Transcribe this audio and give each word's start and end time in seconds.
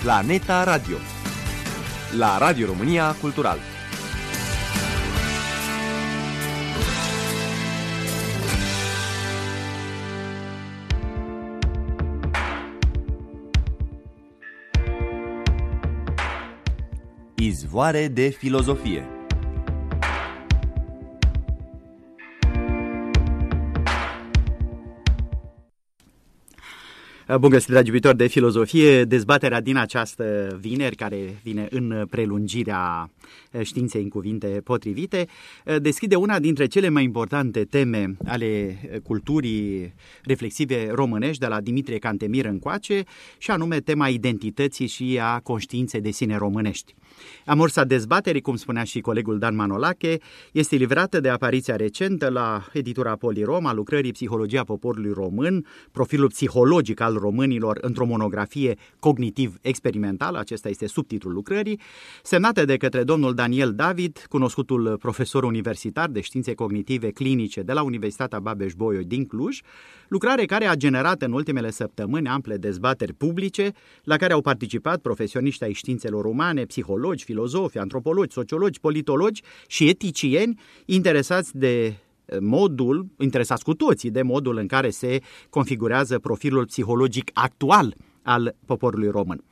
Planeta 0.00 0.62
Radio. 0.62 0.96
La 2.12 2.38
Radio 2.38 2.68
România 2.68 3.12
Cultural. 3.20 3.58
Izvoare 17.34 18.08
de 18.08 18.30
filozofie 18.30 19.17
Bun 27.36 27.50
găsit, 27.50 27.68
dragi 27.68 27.86
iubitori 27.86 28.16
de 28.16 28.26
filozofie! 28.26 29.04
Dezbaterea 29.04 29.60
din 29.60 29.76
această 29.76 30.56
vineri, 30.60 30.96
care 30.96 31.40
vine 31.42 31.66
în 31.70 32.06
prelungirea 32.10 33.10
științei 33.62 34.02
în 34.02 34.08
cuvinte 34.08 34.46
potrivite, 34.64 35.26
deschide 35.78 36.16
una 36.16 36.38
dintre 36.38 36.66
cele 36.66 36.88
mai 36.88 37.04
importante 37.04 37.64
teme 37.64 38.16
ale 38.24 38.78
culturii 39.02 39.94
reflexive 40.22 40.90
românești 40.90 41.40
de 41.40 41.46
la 41.46 41.60
Dimitrie 41.60 41.98
Cantemir 41.98 42.44
încoace, 42.44 43.02
și 43.38 43.50
anume 43.50 43.80
tema 43.80 44.08
identității 44.08 44.86
și 44.86 45.18
a 45.22 45.40
conștiinței 45.40 46.00
de 46.00 46.10
sine 46.10 46.36
românești. 46.36 46.94
Amorsa 47.46 47.84
dezbaterii, 47.84 48.40
cum 48.40 48.56
spunea 48.56 48.84
și 48.84 49.00
colegul 49.00 49.38
Dan 49.38 49.54
Manolache, 49.54 50.18
este 50.52 50.76
livrată 50.76 51.20
de 51.20 51.28
apariția 51.28 51.76
recentă 51.76 52.28
la 52.28 52.66
editura 52.72 53.16
Polirom 53.16 53.66
a 53.66 53.72
lucrării 53.72 54.12
Psihologia 54.12 54.64
poporului 54.64 55.12
român, 55.12 55.66
profilul 55.92 56.28
psihologic 56.28 57.00
al 57.00 57.14
românilor 57.14 57.78
într-o 57.80 58.04
monografie 58.04 58.76
cognitiv-experimentală, 58.98 60.38
acesta 60.38 60.68
este 60.68 60.86
subtitlul 60.86 61.32
lucrării, 61.32 61.80
semnată 62.22 62.64
de 62.64 62.76
către 62.76 63.02
domnul 63.04 63.34
Daniel 63.34 63.72
David, 63.74 64.26
cunoscutul 64.28 64.96
profesor 64.98 65.44
universitar 65.44 66.08
de 66.08 66.20
științe 66.20 66.54
cognitive 66.54 67.10
clinice 67.10 67.60
de 67.60 67.72
la 67.72 67.82
Universitatea 67.82 68.38
Babeș-Bolyai 68.38 69.04
din 69.04 69.26
Cluj, 69.26 69.60
lucrare 70.08 70.44
care 70.44 70.66
a 70.66 70.74
generat 70.74 71.22
în 71.22 71.32
ultimele 71.32 71.70
săptămâni 71.70 72.28
ample 72.28 72.56
dezbateri 72.56 73.12
publice, 73.12 73.72
la 74.02 74.16
care 74.16 74.32
au 74.32 74.40
participat 74.40 75.00
profesioniști 75.00 75.64
ai 75.64 75.72
științelor 75.72 76.24
umane, 76.24 76.64
psihologi, 76.64 77.07
filozofi, 77.16 77.78
antropologi, 77.78 78.32
sociologi, 78.32 78.80
politologi 78.80 79.42
și 79.66 79.88
eticieni 79.88 80.60
interesați 80.84 81.56
de 81.56 81.94
modul, 82.40 83.06
interesați 83.18 83.64
cu 83.64 83.74
toții 83.74 84.10
de 84.10 84.22
modul 84.22 84.56
în 84.56 84.66
care 84.66 84.90
se 84.90 85.20
configurează 85.50 86.18
profilul 86.18 86.66
psihologic 86.66 87.30
actual 87.34 87.94
al 88.22 88.54
poporului 88.66 89.08
român. 89.08 89.44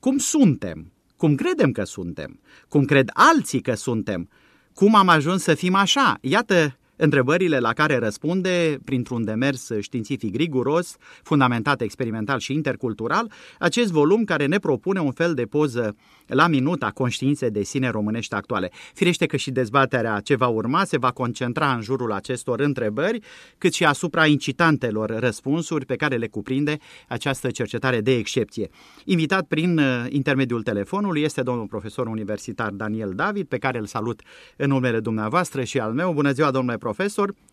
Cum 0.00 0.18
suntem? 0.18 0.92
Cum 1.16 1.34
credem 1.34 1.72
că 1.72 1.84
suntem? 1.84 2.40
Cum 2.68 2.84
cred 2.84 3.10
alții 3.12 3.60
că 3.60 3.74
suntem? 3.74 4.28
Cum 4.74 4.94
am 4.94 5.08
ajuns 5.08 5.42
să 5.42 5.54
fim 5.54 5.74
așa? 5.74 6.18
Iată 6.20 6.77
întrebările 6.98 7.58
la 7.58 7.72
care 7.72 7.96
răspunde, 7.98 8.78
printr-un 8.84 9.24
demers 9.24 9.70
științific 9.80 10.36
riguros, 10.36 10.96
fundamentat 11.22 11.80
experimental 11.80 12.38
și 12.38 12.52
intercultural, 12.52 13.32
acest 13.58 13.90
volum 13.92 14.24
care 14.24 14.46
ne 14.46 14.58
propune 14.58 15.00
un 15.00 15.12
fel 15.12 15.34
de 15.34 15.42
poză 15.42 15.96
la 16.26 16.46
minut 16.46 16.82
a 16.82 16.90
conștiinței 16.90 17.50
de 17.50 17.62
sine 17.62 17.90
românești 17.90 18.34
actuale. 18.34 18.70
Firește 18.94 19.26
că 19.26 19.36
și 19.36 19.50
dezbaterea 19.50 20.20
ce 20.20 20.34
va 20.34 20.46
urma 20.46 20.84
se 20.84 20.98
va 20.98 21.10
concentra 21.10 21.72
în 21.72 21.80
jurul 21.80 22.12
acestor 22.12 22.60
întrebări, 22.60 23.20
cât 23.58 23.72
și 23.72 23.84
asupra 23.84 24.26
incitantelor 24.26 25.18
răspunsuri 25.18 25.86
pe 25.86 25.96
care 25.96 26.16
le 26.16 26.26
cuprinde 26.26 26.78
această 27.08 27.50
cercetare 27.50 28.00
de 28.00 28.16
excepție. 28.16 28.68
Invitat 29.04 29.46
prin 29.46 29.78
uh, 29.78 30.04
intermediul 30.08 30.62
telefonului 30.62 31.22
este 31.22 31.42
domnul 31.42 31.66
profesor 31.66 32.06
universitar 32.06 32.70
Daniel 32.70 33.12
David, 33.14 33.46
pe 33.46 33.58
care 33.58 33.78
îl 33.78 33.86
salut 33.86 34.22
în 34.56 34.68
numele 34.68 35.00
dumneavoastră 35.00 35.62
și 35.64 35.78
al 35.78 35.92
meu. 35.92 36.12
Bună 36.12 36.32
ziua, 36.32 36.50
domnule 36.50 36.76
profesor! 36.76 36.87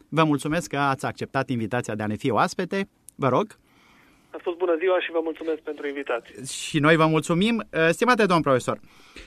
Vă 0.09 0.23
mulțumesc 0.23 0.69
că 0.69 0.78
ați 0.78 1.06
acceptat 1.06 1.50
invitația 1.50 1.96
de 1.96 2.03
a 2.03 2.07
ne 2.07 2.16
fi 2.16 2.31
oaspete. 2.31 2.90
Vă 3.16 3.28
rog! 3.28 3.57
A 4.29 4.38
spus 4.40 4.56
bună 4.57 4.75
ziua 4.79 5.00
și 5.00 5.12
vă 5.12 5.19
mulțumesc 5.23 5.59
pentru 5.59 5.88
invitație. 5.88 6.35
Și 6.46 6.79
noi 6.79 6.96
vă 6.96 7.06
mulțumim. 7.06 7.63
Uh, 7.73 7.88
stimate 7.90 8.25
domn 8.25 8.41
profesor, 8.41 8.79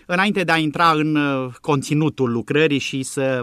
înainte 0.06 0.44
de 0.44 0.52
a 0.52 0.56
intra 0.56 0.90
în 0.90 1.16
uh, 1.16 1.54
conținutul 1.60 2.32
lucrării 2.32 2.78
și 2.78 3.02
să, 3.02 3.40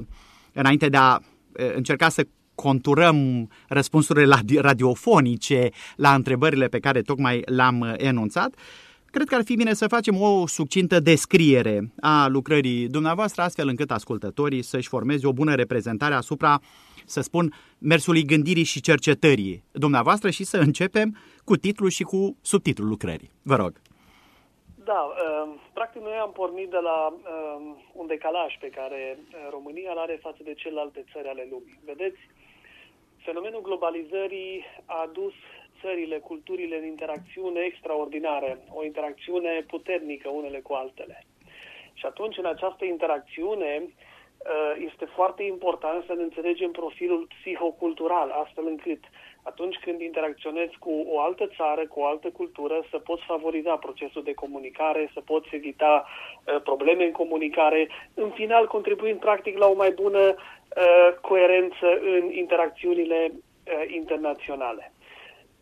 înainte 0.53 0.89
de 0.89 0.97
a 0.97 1.15
uh, 1.15 1.73
încerca 1.75 2.09
să 2.09 2.27
conturăm 2.55 3.49
răspunsurile 3.67 4.35
radiofonice 4.57 5.69
la 5.95 6.13
întrebările 6.13 6.67
pe 6.67 6.79
care 6.79 7.01
tocmai 7.01 7.41
le-am 7.45 7.93
enunțat, 7.97 8.55
cred 9.15 9.27
că 9.27 9.35
ar 9.35 9.43
fi 9.43 9.55
bine 9.55 9.73
să 9.73 9.87
facem 9.87 10.21
o 10.21 10.47
succintă 10.47 10.99
descriere 10.99 11.75
a 12.01 12.27
lucrării 12.27 12.87
dumneavoastră, 12.87 13.41
astfel 13.41 13.67
încât 13.67 13.91
ascultătorii 13.91 14.61
să-și 14.61 14.87
formeze 14.87 15.27
o 15.27 15.33
bună 15.33 15.55
reprezentare 15.55 16.13
asupra 16.13 16.59
să 17.05 17.21
spun, 17.21 17.53
mersului 17.77 18.23
gândirii 18.31 18.71
și 18.73 18.81
cercetării 18.81 19.63
dumneavoastră 19.71 20.29
și 20.29 20.43
să 20.43 20.57
începem 20.57 21.17
cu 21.43 21.55
titlul 21.55 21.89
și 21.89 22.03
cu 22.03 22.37
subtitlul 22.41 22.87
lucrării. 22.87 23.31
Vă 23.41 23.55
rog. 23.55 23.73
Da, 24.89 25.01
uh, 25.03 25.53
practic 25.73 26.01
noi 26.01 26.17
am 26.21 26.31
pornit 26.31 26.69
de 26.69 26.81
la 26.89 26.99
uh, 27.07 27.15
un 27.93 28.07
decalaj 28.07 28.51
pe 28.59 28.69
care 28.69 29.17
uh, 29.17 29.35
România 29.49 29.91
îl 29.91 29.97
are 29.97 30.19
față 30.21 30.41
de 30.43 30.53
celelalte 30.53 31.03
țări 31.11 31.27
ale 31.27 31.47
lumii. 31.51 31.79
Vedeți, 31.85 32.19
fenomenul 33.17 33.61
globalizării 33.61 34.63
a 34.85 34.97
adus 35.09 35.33
țările, 35.81 36.17
culturile 36.17 36.77
în 36.77 36.85
interacțiune 36.85 37.59
extraordinară, 37.59 38.59
o 38.73 38.83
interacțiune 38.83 39.65
puternică 39.67 40.29
unele 40.29 40.59
cu 40.59 40.73
altele. 40.73 41.25
Și 41.93 42.05
atunci, 42.05 42.37
în 42.37 42.45
această 42.45 42.85
interacțiune, 42.85 43.83
Uh, 44.45 44.85
este 44.85 45.05
foarte 45.05 45.43
important 45.43 46.03
să 46.05 46.13
ne 46.13 46.23
înțelegem 46.23 46.71
profilul 46.71 47.27
psihocultural, 47.39 48.29
astfel 48.29 48.65
încât 48.67 49.03
atunci 49.43 49.75
când 49.75 50.01
interacționezi 50.01 50.77
cu 50.79 50.91
o 51.07 51.19
altă 51.19 51.49
țară, 51.55 51.87
cu 51.87 51.99
o 51.99 52.05
altă 52.05 52.29
cultură, 52.29 52.85
să 52.89 52.97
poți 52.97 53.23
favoriza 53.25 53.75
procesul 53.75 54.23
de 54.23 54.33
comunicare, 54.33 55.09
să 55.13 55.21
poți 55.25 55.47
evita 55.51 56.05
uh, 56.05 56.61
probleme 56.61 57.05
în 57.05 57.11
comunicare, 57.11 57.89
în 58.13 58.29
final 58.29 58.67
contribuind 58.67 59.19
practic 59.19 59.57
la 59.57 59.67
o 59.67 59.75
mai 59.75 59.91
bună 59.91 60.19
uh, 60.19 61.13
coerență 61.21 61.99
în 62.01 62.31
interacțiunile 62.31 63.31
uh, 63.31 63.93
internaționale. 63.93 64.93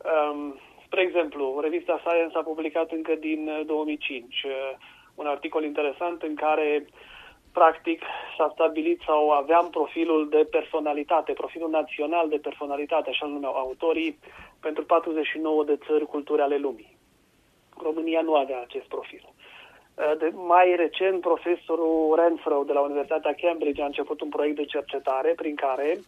Um, 0.03 0.59
spre 0.85 1.01
exemplu, 1.01 1.59
revista 1.59 2.01
Science 2.05 2.37
a 2.37 2.41
publicat 2.41 2.91
încă 2.91 3.15
din 3.15 3.63
2005 3.65 4.43
uh, 4.43 4.51
uh, 4.51 4.77
un 5.15 5.25
articol 5.25 5.63
interesant 5.63 6.21
în 6.21 6.35
care 6.35 6.85
uh, 6.85 6.93
practic 7.53 8.01
s-a 8.37 8.49
stabilit 8.53 9.01
sau 9.05 9.29
aveam 9.29 9.69
profilul 9.69 10.29
de 10.29 10.47
personalitate, 10.51 11.31
profilul 11.33 11.69
național 11.69 12.29
de 12.29 12.37
personalitate, 12.37 13.09
așa 13.09 13.25
numeau 13.25 13.53
autorii, 13.53 14.19
pentru 14.59 14.83
49 14.85 15.63
de 15.63 15.77
țări 15.87 16.05
culturi 16.05 16.41
ale 16.41 16.57
lumii. 16.57 16.97
România 17.81 18.21
nu 18.21 18.35
avea 18.35 18.61
acest 18.61 18.85
profil. 18.85 19.23
De 20.17 20.31
mai 20.33 20.75
recent, 20.75 21.21
profesorul 21.21 22.15
Renfro 22.21 22.63
de 22.65 22.73
la 22.73 22.79
Universitatea 22.79 23.35
Cambridge 23.41 23.81
a 23.81 23.85
început 23.85 24.21
un 24.21 24.29
proiect 24.29 24.55
de 24.55 24.65
cercetare 24.65 25.33
prin 25.35 25.55
care 25.55 25.99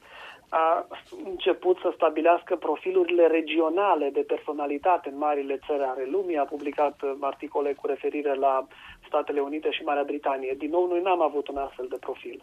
a 0.49 0.87
început 1.25 1.77
să 1.77 1.91
stabilească 1.95 2.55
profilurile 2.55 3.27
regionale 3.27 4.09
de 4.09 4.21
personalitate 4.21 5.09
în 5.09 5.17
marile 5.17 5.59
țări 5.65 5.83
ale 5.83 6.05
lumii, 6.11 6.37
a 6.37 6.43
publicat 6.43 7.01
uh, 7.01 7.11
articole 7.19 7.73
cu 7.73 7.87
referire 7.87 8.33
la 8.33 8.67
Statele 9.07 9.39
Unite 9.39 9.71
și 9.71 9.83
Marea 9.83 10.03
Britanie. 10.03 10.55
Din 10.57 10.69
nou, 10.69 10.87
noi 10.87 11.01
n-am 11.01 11.21
avut 11.21 11.47
un 11.47 11.57
astfel 11.57 11.87
de 11.89 11.97
profil. 11.99 12.41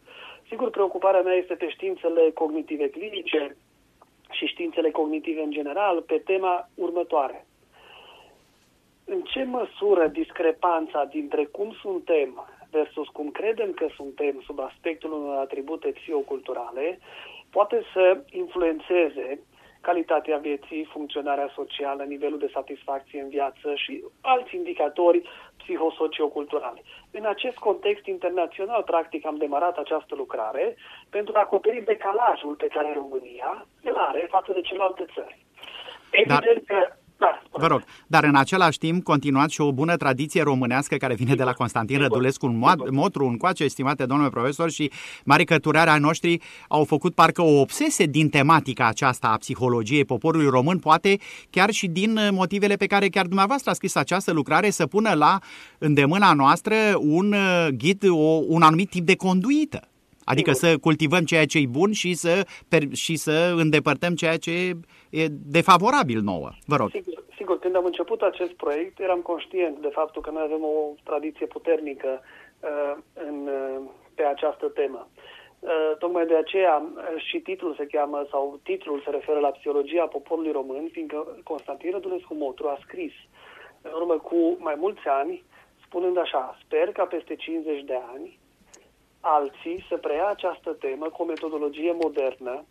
Sigur, 0.48 0.70
preocuparea 0.70 1.22
mea 1.22 1.34
este 1.34 1.54
pe 1.54 1.68
științele 1.68 2.30
cognitive 2.30 2.90
clinice 2.90 3.56
și 4.30 4.46
științele 4.46 4.90
cognitive 4.90 5.42
în 5.42 5.50
general 5.50 6.02
pe 6.02 6.18
tema 6.24 6.68
următoare. 6.74 7.46
În 9.04 9.20
ce 9.20 9.44
măsură 9.44 10.06
discrepanța 10.06 11.04
dintre 11.04 11.44
cum 11.44 11.76
suntem 11.80 12.46
versus 12.70 13.08
cum 13.08 13.30
credem 13.30 13.72
că 13.72 13.86
suntem 13.96 14.42
sub 14.46 14.58
aspectul 14.60 15.12
unor 15.12 15.36
atribute 15.36 15.88
psihoculturale 15.88 16.98
poate 17.56 17.82
să 17.92 18.04
influențeze 18.30 19.26
calitatea 19.80 20.36
vieții, 20.36 20.90
funcționarea 20.92 21.50
socială, 21.54 22.02
nivelul 22.02 22.38
de 22.38 22.50
satisfacție 22.52 23.20
în 23.20 23.28
viață 23.28 23.74
și 23.74 24.04
alți 24.20 24.54
indicatori 24.54 25.22
psihosocioculturali. 25.56 26.82
În 27.10 27.24
acest 27.24 27.56
context 27.56 28.06
internațional, 28.06 28.82
practic, 28.82 29.26
am 29.26 29.36
demarat 29.36 29.76
această 29.78 30.14
lucrare 30.14 30.76
pentru 31.10 31.32
a 31.36 31.40
acoperi 31.40 31.84
decalajul 31.84 32.54
pe 32.54 32.66
care 32.66 32.92
România 32.94 33.66
îl 33.82 33.96
are 33.96 34.26
față 34.30 34.52
de 34.52 34.60
celelalte 34.60 35.04
țări. 35.14 35.36
Evident 36.10 36.66
Dar... 36.66 36.78
că 36.78 36.92
Da, 37.22 37.42
Vă 37.50 37.66
rog, 37.66 37.82
dar 38.06 38.24
în 38.24 38.34
același 38.34 38.78
timp 38.78 39.04
continuați 39.04 39.52
și 39.54 39.60
o 39.60 39.72
bună 39.72 39.96
tradiție 39.96 40.42
românească 40.42 40.96
care 40.96 41.14
vine 41.14 41.34
de 41.34 41.42
la 41.42 41.52
Constantin 41.52 41.96
sigur, 41.96 42.10
Rădulescu 42.10 42.46
în 42.46 42.56
Motru, 42.90 43.26
în 43.26 43.36
coace, 43.36 43.64
estimate 43.64 44.04
domnule 44.06 44.30
profesor, 44.30 44.70
și 44.70 44.90
mari 45.24 45.44
căturarea 45.44 45.98
noștri 45.98 46.40
au 46.68 46.84
făcut 46.84 47.14
parcă 47.14 47.42
o 47.42 47.60
obsese 47.60 48.04
din 48.04 48.28
tematica 48.28 48.86
aceasta 48.86 49.28
a 49.28 49.36
psihologiei 49.36 50.04
poporului 50.04 50.48
român, 50.48 50.78
poate 50.78 51.18
chiar 51.50 51.70
și 51.70 51.86
din 51.86 52.18
motivele 52.30 52.76
pe 52.76 52.86
care 52.86 53.08
chiar 53.08 53.26
dumneavoastră 53.26 53.70
a 53.70 53.74
scris 53.74 53.94
această 53.94 54.32
lucrare 54.32 54.70
să 54.70 54.86
pună 54.86 55.12
la 55.14 55.38
îndemâna 55.78 56.32
noastră 56.32 56.74
un 56.98 57.32
uh, 57.32 57.68
ghid, 57.76 58.04
o, 58.08 58.40
un 58.46 58.62
anumit 58.62 58.90
tip 58.90 59.06
de 59.06 59.16
conduită. 59.16 59.91
Adică 60.24 60.52
Sigur. 60.52 60.70
să 60.70 60.78
cultivăm 60.78 61.24
ceea 61.24 61.46
ce 61.46 61.58
e 61.58 61.66
bun 61.66 61.92
și 61.92 62.14
să, 62.14 62.46
per, 62.68 62.82
și 62.92 63.16
să 63.16 63.54
îndepărtăm 63.56 64.14
ceea 64.14 64.36
ce 64.36 64.50
e 65.10 65.26
defavorabil 65.28 66.20
nouă. 66.20 66.48
Vă 66.66 66.76
rog. 66.76 66.90
Sigur, 66.90 67.24
sigur, 67.36 67.58
când 67.58 67.76
am 67.76 67.84
început 67.84 68.20
acest 68.20 68.52
proiect, 68.52 69.00
eram 69.00 69.20
conștient 69.20 69.78
de 69.78 69.90
faptul 69.92 70.22
că 70.22 70.30
noi 70.30 70.42
avem 70.44 70.62
o 70.62 70.94
tradiție 71.04 71.46
puternică 71.46 72.20
uh, 72.60 72.94
în, 73.28 73.36
uh, 73.46 73.90
pe 74.14 74.22
această 74.22 74.66
temă. 74.66 75.08
Uh, 75.60 75.92
tocmai 75.98 76.26
de 76.26 76.36
aceea 76.36 76.74
uh, 76.76 77.22
și 77.28 77.38
titlul 77.38 77.74
se 77.74 77.86
cheamă, 77.86 78.26
sau 78.30 78.60
titlul 78.62 79.02
se 79.04 79.10
referă 79.10 79.38
la 79.38 79.48
psihologia 79.50 80.06
poporului 80.06 80.52
român, 80.52 80.88
fiindcă 80.92 81.36
Constantin 81.44 81.90
Rădulescu 81.90 82.34
Motru 82.34 82.68
a 82.68 82.78
scris 82.82 83.12
în 83.82 83.92
urmă 83.94 84.18
cu 84.18 84.56
mai 84.58 84.74
mulți 84.78 85.06
ani, 85.06 85.44
spunând 85.86 86.18
așa, 86.18 86.58
sper 86.64 86.92
ca 86.92 87.04
peste 87.04 87.34
50 87.34 87.84
de 87.84 87.98
ani 88.14 88.38
alții 89.22 89.84
să 89.88 89.96
preia 89.96 90.26
această 90.26 90.72
temă 90.72 91.06
cu 91.08 91.22
o 91.22 91.24
metodologie 91.24 91.92
modernă, 91.92 92.64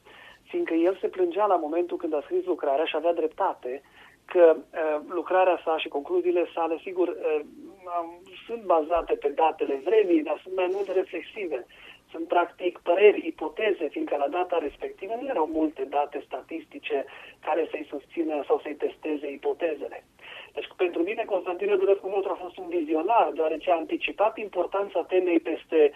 fiindcă 0.43 0.73
el 0.73 0.97
se 1.01 1.07
plângea 1.07 1.45
la 1.45 1.55
momentul 1.55 1.97
când 1.97 2.13
a 2.13 2.21
scris 2.23 2.45
lucrarea 2.45 2.85
și 2.85 2.95
avea 2.95 3.13
dreptate 3.13 3.81
că 4.25 4.55
uh, 4.57 4.99
lucrarea 5.09 5.61
sa 5.63 5.77
și 5.77 5.87
concluziile 5.87 6.45
sale, 6.53 6.77
sigur, 6.81 7.07
uh, 7.07 7.41
sunt 8.45 8.63
bazate 8.63 9.13
pe 9.13 9.29
datele 9.29 9.81
vremii, 9.83 10.23
dar 10.23 10.39
sunt 10.43 10.55
mai 10.55 10.69
mult 10.71 10.87
reflexive. 10.87 11.65
Sunt 12.11 12.27
practic 12.27 12.79
păreri, 12.83 13.27
ipoteze, 13.27 13.87
fiindcă 13.87 14.15
la 14.17 14.27
data 14.27 14.57
respectivă 14.57 15.13
nu 15.21 15.27
erau 15.27 15.49
multe 15.53 15.83
date 15.89 16.23
statistice 16.25 17.05
care 17.39 17.67
să-i 17.71 17.87
susțină 17.89 18.43
sau 18.47 18.59
să-i 18.63 18.75
testeze 18.75 19.31
ipotezele. 19.31 20.03
Deci 20.53 20.69
pentru 20.77 21.01
mine 21.01 21.23
Constantin 21.25 21.67
Rădulescu 21.67 22.07
Motru 22.09 22.31
a 22.31 22.41
fost 22.43 22.57
un 22.57 22.67
vizionar, 22.67 23.31
deoarece 23.33 23.71
a 23.71 23.75
anticipat 23.75 24.37
importanța 24.37 25.03
temei 25.03 25.39
peste 25.39 25.91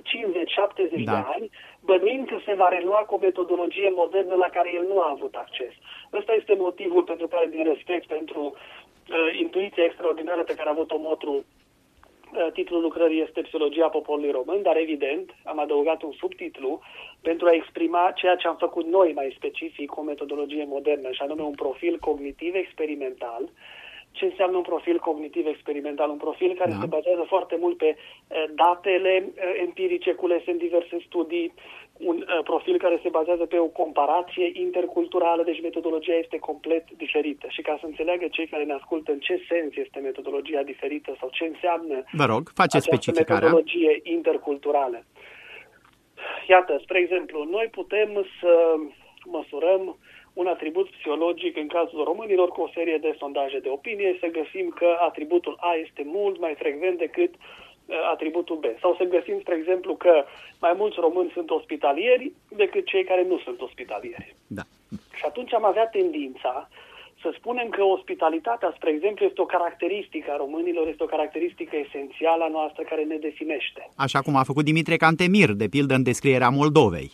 50-70 0.00 1.04
da. 1.04 1.12
de 1.12 1.24
ani, 1.34 1.50
bănuind 1.80 2.28
că 2.28 2.36
se 2.46 2.54
va 2.54 2.68
relua 2.68 2.98
cu 3.06 3.14
o 3.14 3.18
metodologie 3.18 3.90
modernă 3.94 4.34
la 4.34 4.48
care 4.48 4.70
el 4.74 4.84
nu 4.88 5.00
a 5.00 5.10
avut 5.10 5.34
acces. 5.34 5.72
Ăsta 6.12 6.32
este 6.32 6.54
motivul 6.54 7.02
pentru 7.02 7.26
care, 7.28 7.46
din 7.46 7.64
respect 7.64 8.06
pentru 8.06 8.42
uh, 8.42 9.38
intuiția 9.40 9.84
extraordinară 9.84 10.42
pe 10.42 10.54
care 10.54 10.68
a 10.68 10.72
avut-o 10.72 10.98
Motru, 10.98 11.32
uh, 11.32 12.48
titlul 12.52 12.80
lucrării 12.80 13.22
este 13.22 13.40
Psihologia 13.40 13.88
poporului 13.88 14.30
român, 14.30 14.62
dar 14.62 14.76
evident 14.76 15.34
am 15.44 15.58
adăugat 15.58 16.02
un 16.02 16.12
subtitlu 16.12 16.80
pentru 17.22 17.46
a 17.46 17.54
exprima 17.54 18.12
ceea 18.14 18.36
ce 18.36 18.48
am 18.48 18.56
făcut 18.56 18.86
noi 18.86 19.12
mai 19.14 19.34
specific 19.36 19.90
cu 19.90 20.00
o 20.00 20.02
metodologie 20.02 20.64
modernă, 20.64 21.10
și 21.10 21.22
anume 21.22 21.42
un 21.42 21.54
profil 21.54 21.98
cognitiv 21.98 22.54
experimental, 22.54 23.42
uh, 23.42 23.50
ce 24.12 24.24
înseamnă 24.24 24.56
un 24.56 24.62
profil 24.62 24.98
cognitiv 24.98 25.46
experimental, 25.46 26.10
un 26.10 26.16
profil 26.16 26.54
care 26.54 26.70
da. 26.70 26.76
se 26.80 26.86
bazează 26.86 27.24
foarte 27.28 27.56
mult 27.60 27.76
pe 27.76 27.96
uh, 27.96 28.44
datele 28.54 29.24
uh, 29.26 29.42
empirice 29.66 30.12
culese 30.12 30.50
în 30.50 30.56
diverse 30.56 30.96
studii, 31.06 31.52
un 31.98 32.16
uh, 32.16 32.42
profil 32.44 32.78
care 32.78 32.98
se 33.02 33.08
bazează 33.08 33.46
pe 33.46 33.58
o 33.58 33.66
comparație 33.66 34.50
interculturală, 34.52 35.42
deci 35.42 35.62
metodologia 35.62 36.14
este 36.14 36.38
complet 36.38 36.84
diferită. 36.96 37.46
Și 37.50 37.62
ca 37.62 37.76
să 37.80 37.86
înțeleagă 37.86 38.26
cei 38.30 38.46
care 38.46 38.64
ne 38.64 38.72
ascultă 38.72 39.12
în 39.12 39.18
ce 39.18 39.44
sens 39.48 39.76
este 39.76 39.98
metodologia 39.98 40.62
diferită 40.62 41.16
sau 41.20 41.28
ce 41.32 41.44
înseamnă 41.44 42.04
Vă 42.12 42.24
rog, 42.24 42.50
faceți 42.54 42.84
specificarea. 42.84 43.34
metodologie 43.34 44.00
interculturală. 44.02 45.04
Iată, 46.48 46.80
spre 46.82 46.98
exemplu, 46.98 47.44
noi 47.50 47.68
putem 47.70 48.26
să 48.40 48.74
măsurăm 49.24 49.86
uh, 49.86 49.94
un 50.32 50.46
atribut 50.46 50.90
psihologic 50.90 51.56
în 51.56 51.66
cazul 51.66 52.04
românilor 52.04 52.48
cu 52.48 52.60
o 52.60 52.72
serie 52.74 52.98
de 52.98 53.16
sondaje 53.18 53.58
de 53.58 53.68
opinie, 53.68 54.16
să 54.20 54.26
găsim 54.26 54.68
că 54.68 54.96
atributul 55.00 55.56
A 55.60 55.72
este 55.84 56.02
mult 56.04 56.40
mai 56.40 56.54
frecvent 56.58 56.98
decât 56.98 57.32
uh, 57.34 57.96
atributul 58.12 58.56
B. 58.56 58.64
Sau 58.80 58.94
să 58.94 59.04
găsim, 59.04 59.40
spre 59.40 59.54
exemplu, 59.54 59.94
că 59.96 60.24
mai 60.60 60.74
mulți 60.76 61.00
români 61.00 61.30
sunt 61.34 61.50
ospitalieri 61.50 62.32
decât 62.48 62.86
cei 62.86 63.04
care 63.04 63.24
nu 63.24 63.38
sunt 63.38 63.60
ospitalieri. 63.60 64.34
Da. 64.46 64.62
Și 65.14 65.24
atunci 65.24 65.54
am 65.54 65.64
avea 65.64 65.86
tendința 65.86 66.68
să 67.22 67.34
spunem 67.38 67.68
că 67.68 67.82
ospitalitatea, 67.82 68.72
spre 68.76 68.90
exemplu, 68.90 69.26
este 69.26 69.40
o 69.40 69.44
caracteristică 69.44 70.30
a 70.30 70.36
românilor, 70.36 70.88
este 70.88 71.02
o 71.02 71.06
caracteristică 71.06 71.76
esențială 71.76 72.44
a 72.44 72.48
noastră 72.48 72.82
care 72.82 73.02
ne 73.02 73.16
definește. 73.16 73.88
Așa 73.96 74.20
cum 74.20 74.36
a 74.36 74.42
făcut 74.42 74.64
Dimitrie 74.64 74.96
Cantemir, 74.96 75.50
de 75.50 75.68
pildă 75.68 75.94
în 75.94 76.02
descrierea 76.02 76.48
Moldovei. 76.48 77.10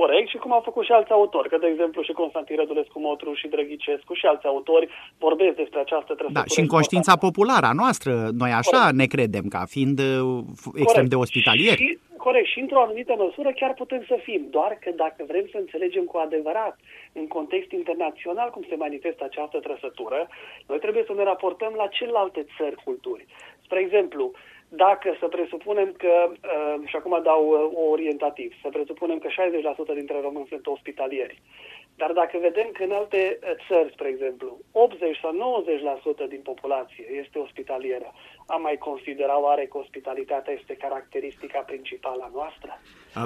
Corect, 0.00 0.28
și 0.28 0.36
cum 0.42 0.52
au 0.52 0.62
făcut 0.68 0.84
și 0.84 0.92
alți 0.92 1.10
autori, 1.10 1.48
că 1.48 1.58
de 1.58 1.66
exemplu 1.66 2.02
și 2.02 2.12
Constantin 2.12 2.56
Rădulescu 2.56 2.98
Motru 3.00 3.30
și 3.34 3.46
Drăghicescu 3.48 4.14
și 4.14 4.26
alți 4.26 4.46
autori 4.46 4.88
vorbesc 5.18 5.54
despre 5.56 5.80
această 5.80 6.12
trăsătură. 6.14 6.40
Da, 6.40 6.52
și 6.54 6.60
în 6.60 6.66
conștiința 6.66 7.16
populară 7.26 7.66
a 7.66 7.78
noastră, 7.82 8.12
noi 8.42 8.52
așa 8.62 8.80
corect. 8.80 8.98
ne 9.00 9.06
credem, 9.14 9.46
ca 9.54 9.62
fiind 9.74 9.98
uh, 9.98 10.38
extrem 10.82 11.06
corect. 11.06 11.12
de 11.14 11.22
ospitalieri. 11.24 11.80
Și, 11.82 11.98
corect, 12.26 12.48
și 12.52 12.58
într-o 12.64 12.80
anumită 12.86 13.14
măsură 13.24 13.50
chiar 13.60 13.72
putem 13.82 14.02
să 14.10 14.16
fim, 14.26 14.42
doar 14.50 14.72
că 14.82 14.90
dacă 15.04 15.20
vrem 15.30 15.46
să 15.52 15.58
înțelegem 15.60 16.04
cu 16.10 16.16
adevărat 16.26 16.74
în 17.20 17.26
context 17.36 17.70
internațional 17.80 18.48
cum 18.50 18.64
se 18.68 18.76
manifestă 18.84 19.22
această 19.24 19.58
trăsătură, 19.66 20.20
noi 20.70 20.78
trebuie 20.84 21.04
să 21.06 21.12
ne 21.16 21.24
raportăm 21.32 21.72
la 21.76 21.86
celelalte 21.86 22.40
țări 22.56 22.76
culturi. 22.84 23.26
Spre 23.64 23.78
exemplu, 23.80 24.24
dacă 24.68 25.16
să 25.20 25.28
presupunem 25.28 25.94
că, 25.96 26.30
uh, 26.30 26.88
și 26.88 26.96
acum 26.96 27.20
dau 27.22 27.46
uh, 27.46 27.70
o 27.74 27.88
orientativ, 27.90 28.54
să 28.62 28.68
presupunem 28.68 29.18
că 29.18 29.28
60% 29.28 29.94
dintre 29.94 30.20
români 30.20 30.46
sunt 30.48 30.66
ospitalieri, 30.66 31.42
dar 31.96 32.12
dacă 32.12 32.38
vedem 32.38 32.68
că 32.72 32.82
în 32.82 32.90
alte 32.90 33.38
uh, 33.42 33.50
țări, 33.68 33.92
spre 33.92 34.08
exemplu, 34.08 34.58
80 34.72 35.18
sau 35.18 35.62
90% 36.26 36.28
din 36.28 36.40
populație 36.40 37.04
este 37.22 37.38
ospitalieră, 37.38 38.12
am 38.46 38.60
mai 38.62 38.76
considera 38.76 39.40
oare 39.40 39.66
că 39.66 39.78
ospitalitatea 39.78 40.52
este 40.52 40.76
caracteristica 40.76 41.58
principală 41.58 42.22
a 42.22 42.30
noastră? 42.34 42.80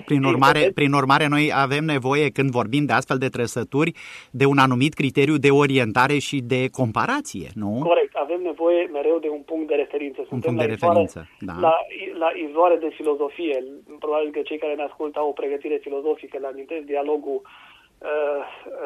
Prin 0.05 0.23
urmare, 0.25 0.71
prin 0.75 0.93
urmare, 0.93 1.27
noi 1.29 1.53
avem 1.55 1.85
nevoie, 1.85 2.31
când 2.31 2.51
vorbim 2.51 2.85
de 2.85 2.93
astfel 2.93 3.19
de 3.19 3.29
trăsături, 3.29 3.93
de 4.31 4.45
un 4.45 4.59
anumit 4.59 4.95
criteriu 4.95 5.37
de 5.37 5.51
orientare 5.51 6.19
și 6.19 6.39
de 6.41 6.69
comparație, 6.71 7.49
nu? 7.55 7.79
Corect. 7.83 8.15
Avem 8.15 8.41
nevoie 8.43 8.89
mereu 8.93 9.19
de 9.19 9.29
un 9.29 9.43
punct 9.51 9.67
de 9.69 9.75
referință. 9.75 10.21
Un 10.21 10.27
Suntem 10.27 10.55
punct 10.55 10.65
de 10.65 10.73
referință, 10.75 11.29
da. 11.39 11.53
La, 11.61 11.75
la 12.19 12.31
izoare 12.47 12.77
de 12.77 12.91
filozofie. 12.99 13.65
Probabil 13.99 14.31
că 14.31 14.41
cei 14.41 14.59
care 14.59 14.75
ne 14.75 14.83
ascultă 14.83 15.19
au 15.19 15.29
o 15.29 15.39
pregătire 15.41 15.79
filozofică, 15.87 16.39
le 16.41 16.47
amintesc 16.47 16.85
dialogul 16.85 17.41
uh, 17.43 18.43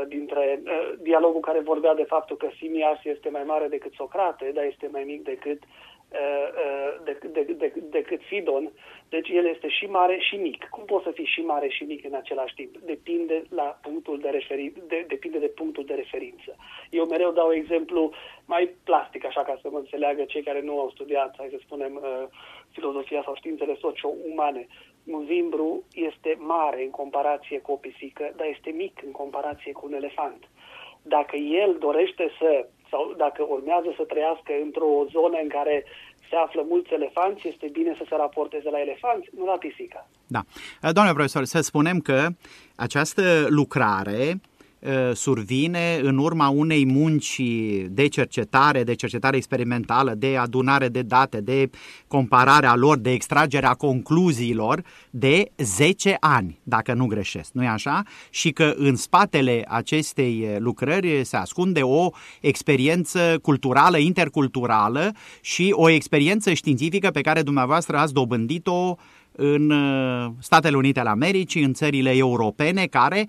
dintre 0.08 0.60
uh, 0.64 0.92
dialogul 1.02 1.40
care 1.40 1.60
vorbea 1.60 1.94
de 1.94 2.10
faptul 2.14 2.36
că 2.36 2.48
Simias 2.56 2.98
este 3.02 3.28
mai 3.28 3.44
mare 3.46 3.66
decât 3.68 3.92
Socrate, 3.92 4.50
dar 4.54 4.64
este 4.64 4.88
mai 4.92 5.04
mic 5.06 5.22
decât 5.22 5.62
decât, 7.04 7.32
de, 7.32 7.42
de, 7.42 7.72
decât 7.90 8.20
Sidon, 8.28 8.72
deci 9.08 9.28
el 9.28 9.46
este 9.46 9.68
și 9.68 9.86
mare 9.86 10.18
și 10.18 10.36
mic. 10.36 10.68
Cum 10.70 10.84
poți 10.84 11.04
să 11.04 11.10
fii 11.10 11.24
și 11.24 11.40
mare 11.40 11.68
și 11.68 11.84
mic 11.84 12.04
în 12.04 12.14
același 12.14 12.54
timp? 12.54 12.76
Depinde, 12.76 13.42
la 13.48 13.78
punctul 13.82 14.18
de, 14.20 14.28
referi, 14.28 14.72
de, 14.86 15.04
depinde 15.08 15.38
de 15.38 15.46
punctul 15.46 15.84
de 15.84 15.94
referință. 15.94 16.56
Eu 16.90 17.04
mereu 17.04 17.32
dau 17.32 17.52
exemplu 17.52 18.12
mai 18.44 18.74
plastic, 18.84 19.24
așa 19.24 19.42
ca 19.42 19.58
să 19.62 19.68
mă 19.70 19.78
înțeleagă 19.78 20.22
cei 20.24 20.42
care 20.42 20.60
nu 20.60 20.80
au 20.80 20.90
studiat, 20.90 21.34
hai 21.38 21.48
să 21.50 21.58
spunem, 21.60 21.94
uh, 22.02 22.26
filozofia 22.72 23.22
sau 23.24 23.34
științele 23.34 23.76
socio-umane. 23.80 24.66
Un 25.06 25.24
zimbru 25.26 25.84
este 25.94 26.36
mare 26.38 26.82
în 26.82 26.90
comparație 26.90 27.58
cu 27.58 27.72
o 27.72 27.76
pisică, 27.76 28.32
dar 28.36 28.46
este 28.46 28.70
mic 28.70 29.02
în 29.04 29.10
comparație 29.10 29.72
cu 29.72 29.86
un 29.86 29.94
elefant. 29.94 30.48
Dacă 31.02 31.36
el 31.36 31.76
dorește 31.78 32.30
să 32.38 32.68
sau 32.90 33.14
dacă 33.16 33.42
urmează 33.48 33.90
să 33.96 34.04
trăiască 34.04 34.52
într-o 34.62 34.90
zonă 35.10 35.38
în 35.42 35.48
care 35.48 35.84
se 36.30 36.36
află 36.36 36.64
mulți 36.68 36.92
elefanți, 36.92 37.48
este 37.48 37.68
bine 37.72 37.94
să 37.98 38.04
se 38.08 38.16
raporteze 38.16 38.70
la 38.70 38.80
elefanți, 38.80 39.28
nu 39.36 39.44
la 39.44 39.58
pisică. 39.58 40.06
Da. 40.26 40.40
Doamne 40.92 41.12
profesor, 41.12 41.44
să 41.44 41.60
spunem 41.60 41.98
că 42.00 42.26
această 42.76 43.46
lucrare 43.48 44.20
Uh, 44.30 44.55
survine 45.14 46.00
în 46.02 46.18
urma 46.18 46.48
unei 46.48 46.86
munci 46.86 47.40
de 47.88 48.06
cercetare, 48.06 48.84
de 48.84 48.94
cercetare 48.94 49.36
experimentală, 49.36 50.14
de 50.14 50.36
adunare 50.36 50.88
de 50.88 51.02
date, 51.02 51.40
de 51.40 51.70
comparare 52.08 52.66
a 52.66 52.74
lor, 52.74 52.98
de 52.98 53.10
extragerea 53.10 53.74
concluziilor 53.74 54.84
de 55.10 55.50
10 55.56 56.16
ani, 56.20 56.58
dacă 56.62 56.92
nu 56.92 57.06
greșesc, 57.06 57.52
nu-i 57.52 57.66
așa? 57.66 58.02
Și 58.30 58.50
că 58.50 58.74
în 58.76 58.96
spatele 58.96 59.64
acestei 59.68 60.56
lucrări 60.58 61.24
se 61.24 61.36
ascunde 61.36 61.82
o 61.82 62.10
experiență 62.40 63.38
culturală, 63.42 63.98
interculturală 63.98 65.12
și 65.40 65.72
o 65.76 65.88
experiență 65.88 66.52
științifică 66.52 67.10
pe 67.10 67.20
care 67.20 67.42
dumneavoastră 67.42 67.96
ați 67.96 68.12
dobândit-o 68.12 68.96
în 69.36 69.72
Statele 70.40 70.76
Unite 70.76 71.00
ale 71.00 71.08
Americii, 71.08 71.62
în 71.62 71.72
țările 71.72 72.12
europene, 72.16 72.86
care 72.86 73.28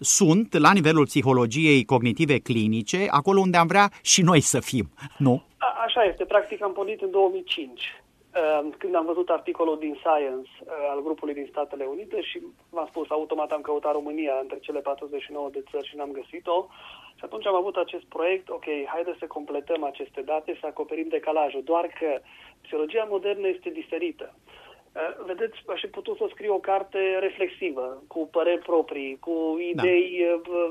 sunt 0.00 0.58
la 0.58 0.72
nivelul 0.72 1.04
psihologiei 1.04 1.84
cognitive 1.84 2.38
clinice, 2.38 3.06
acolo 3.10 3.40
unde 3.40 3.56
am 3.56 3.66
vrea 3.66 3.90
și 4.02 4.22
noi 4.22 4.40
să 4.40 4.60
fim, 4.60 4.86
nu? 5.18 5.42
A, 5.58 5.82
așa 5.84 6.02
este. 6.02 6.24
Practic 6.24 6.62
am 6.62 6.72
pornit 6.72 7.00
în 7.00 7.10
2005 7.10 8.02
când 8.78 8.94
am 8.94 9.04
văzut 9.04 9.28
articolul 9.28 9.78
din 9.78 9.94
Science 10.02 10.50
al 10.92 11.00
grupului 11.02 11.34
din 11.34 11.48
Statele 11.50 11.84
Unite 11.84 12.18
și 12.20 12.38
v-am 12.70 12.86
spus, 12.90 13.06
automat 13.10 13.50
am 13.50 13.60
căutat 13.60 13.92
România 13.92 14.34
între 14.42 14.58
cele 14.60 14.80
49 14.80 15.48
de 15.52 15.62
țări 15.70 15.88
și 15.88 15.96
n-am 15.96 16.12
găsit-o. 16.12 16.66
Și 17.18 17.24
atunci 17.24 17.46
am 17.46 17.54
avut 17.54 17.76
acest 17.76 18.04
proiect, 18.04 18.48
ok, 18.48 18.66
haide 18.92 19.14
să 19.18 19.26
completăm 19.26 19.84
aceste 19.84 20.20
date, 20.20 20.56
să 20.60 20.66
acoperim 20.66 21.08
decalajul, 21.08 21.62
doar 21.64 21.86
că 21.98 22.10
psihologia 22.62 23.06
modernă 23.10 23.46
este 23.48 23.70
diferită. 23.70 24.34
Uh, 24.94 25.24
vedeți, 25.26 25.62
aș 25.66 25.80
fi 25.80 25.86
putut 25.86 26.16
să 26.16 26.26
scriu 26.30 26.54
o 26.54 26.58
carte 26.58 27.18
reflexivă, 27.20 28.02
cu 28.06 28.28
păreri 28.32 28.58
proprii, 28.62 29.18
cu 29.20 29.58
idei, 29.70 30.24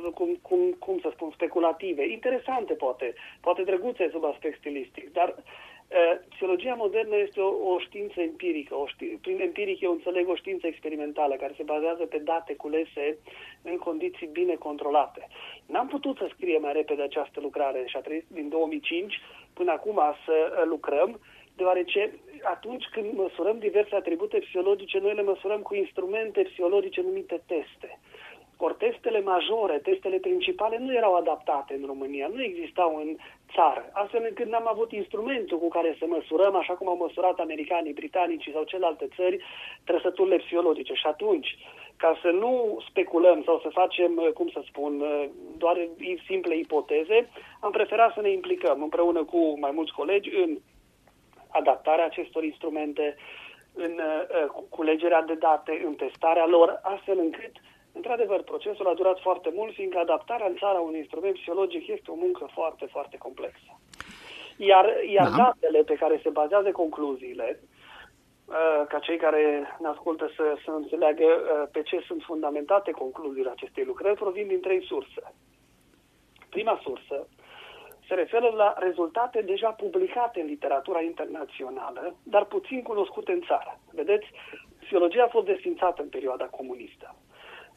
da. 0.04 0.10
cum, 0.10 0.40
cum, 0.42 0.60
cum 0.80 1.00
să 1.00 1.10
spun, 1.14 1.32
speculative, 1.34 2.08
interesante 2.08 2.74
poate, 2.74 3.14
poate 3.40 3.64
drăguțe 3.64 4.10
sub 4.12 4.24
aspect 4.26 4.58
stilistic, 4.58 5.14
dar 5.14 5.36
uh, 5.38 6.20
psihologia 6.30 6.74
modernă 6.74 7.16
este 7.16 7.40
o, 7.40 7.74
o 7.74 7.80
știință 7.80 8.22
empirică. 8.22 8.76
O 8.76 8.88
ști, 8.88 9.06
prin 9.06 9.40
empiric 9.40 9.82
eu 9.82 9.92
înțeleg 9.92 10.30
o 10.30 10.36
știință 10.36 10.68
experimentală 10.68 11.36
care 11.36 11.54
se 11.58 11.64
bazează 11.64 12.06
pe 12.06 12.18
date 12.18 12.56
culese 12.56 13.18
în 13.62 13.78
condiții 13.78 14.28
bine 14.28 14.56
controlate. 14.56 15.28
N-am 15.66 15.88
putut 15.88 16.18
să 16.18 16.30
scrie 16.34 16.58
mai 16.58 16.74
repede 16.74 17.02
această 17.02 17.40
lucrare 17.40 17.84
și 17.86 17.98
a 17.98 18.00
trebuit 18.00 18.26
din 18.28 18.50
2005 18.50 19.20
până 19.54 19.72
acum 19.72 20.00
să 20.26 20.64
lucrăm, 20.66 21.20
deoarece 21.56 22.12
atunci 22.44 22.86
când 22.92 23.14
măsurăm 23.14 23.60
diverse 23.60 23.96
atribute 23.96 24.38
psihologice, 24.38 25.00
noi 25.00 25.14
le 25.14 25.22
măsurăm 25.22 25.62
cu 25.62 25.76
instrumente 25.76 26.42
psihologice 26.42 27.02
numite 27.02 27.42
teste. 27.46 28.00
Ori 28.58 28.76
testele 28.78 29.22
majore, 29.22 29.78
testele 29.78 30.18
principale 30.18 30.78
nu 30.78 30.94
erau 30.94 31.14
adaptate 31.16 31.74
în 31.74 31.86
România, 31.86 32.28
nu 32.34 32.44
existau 32.44 32.96
în 32.96 33.16
țară, 33.54 33.90
astfel 33.92 34.26
încât 34.28 34.48
n-am 34.48 34.68
avut 34.68 34.92
instrumentul 34.92 35.58
cu 35.60 35.68
care 35.68 35.96
să 36.00 36.06
măsurăm, 36.08 36.56
așa 36.56 36.74
cum 36.74 36.88
au 36.88 36.96
măsurat 36.96 37.40
americanii, 37.40 37.94
britanicii 37.94 38.52
sau 38.52 38.64
celelalte 38.64 39.08
țări, 39.16 39.44
trăsăturile 39.84 40.38
psihologice. 40.38 40.94
Și 40.94 41.08
atunci, 41.08 41.58
ca 41.98 42.20
să 42.22 42.30
nu 42.30 42.84
speculăm 42.90 43.44
sau 43.44 43.60
să 43.60 43.70
facem, 43.70 44.32
cum 44.34 44.50
să 44.50 44.62
spun, 44.66 45.04
doar 45.58 45.90
simple 46.28 46.58
ipoteze, 46.58 47.30
am 47.60 47.72
preferat 47.72 48.14
să 48.14 48.22
ne 48.22 48.32
implicăm 48.32 48.82
împreună 48.82 49.24
cu 49.24 49.60
mai 49.60 49.72
mulți 49.72 49.94
colegi 49.94 50.30
în 50.36 50.58
adaptarea 51.52 52.06
acestor 52.06 52.44
instrumente, 52.44 53.16
în 53.74 54.00
uh, 54.00 54.66
culegerea 54.70 55.22
de 55.22 55.34
date, 55.34 55.84
în 55.86 55.94
testarea 55.94 56.46
lor, 56.46 56.80
astfel 56.82 57.18
încât, 57.20 57.52
într-adevăr, 57.94 58.44
procesul 58.44 58.88
a 58.88 58.94
durat 58.94 59.20
foarte 59.20 59.52
mult, 59.54 59.74
fiindcă 59.74 60.00
adaptarea 60.00 60.48
în 60.48 60.56
țara 60.56 60.80
unui 60.80 60.98
instrument 60.98 61.34
psihologic 61.34 61.88
este 61.88 62.12
o 62.12 62.16
muncă 62.16 62.50
foarte, 62.54 62.86
foarte 62.86 63.18
complexă. 63.18 63.80
Iar, 64.58 64.86
iar 65.14 65.30
da. 65.30 65.36
datele 65.36 65.84
pe 65.84 65.94
care 65.94 66.20
se 66.24 66.30
bazează 66.30 66.72
concluziile, 66.72 67.60
uh, 68.46 68.88
ca 68.88 69.00
cei 69.00 69.18
care 69.18 69.76
ne 69.80 69.88
ascultă 69.88 70.32
să, 70.36 70.58
să 70.66 70.72
înțeleagă 70.72 71.24
uh, 71.24 71.68
pe 71.72 71.82
ce 71.82 72.04
sunt 72.08 72.22
fundamentate 72.24 72.92
concluziile 72.92 73.50
acestei 73.50 73.84
lucrări, 73.84 74.16
provin 74.16 74.48
din 74.48 74.60
trei 74.60 74.86
surse. 74.86 75.34
Prima 76.50 76.80
sursă 76.84 77.28
se 78.12 78.18
referă 78.18 78.50
la 78.56 78.76
rezultate 78.78 79.42
deja 79.42 79.70
publicate 79.70 80.42
în 80.42 80.48
literatura 80.48 81.02
internațională, 81.02 82.16
dar 82.24 82.46
puțin 82.46 82.82
cunoscute 82.82 83.32
în 83.32 83.42
țară. 83.48 83.80
Vedeți, 83.92 84.26
psihologia 84.80 85.24
a 85.24 85.36
fost 85.36 85.46
desfințată 85.46 86.02
în 86.02 86.10
perioada 86.10 86.46
comunistă. 86.46 87.16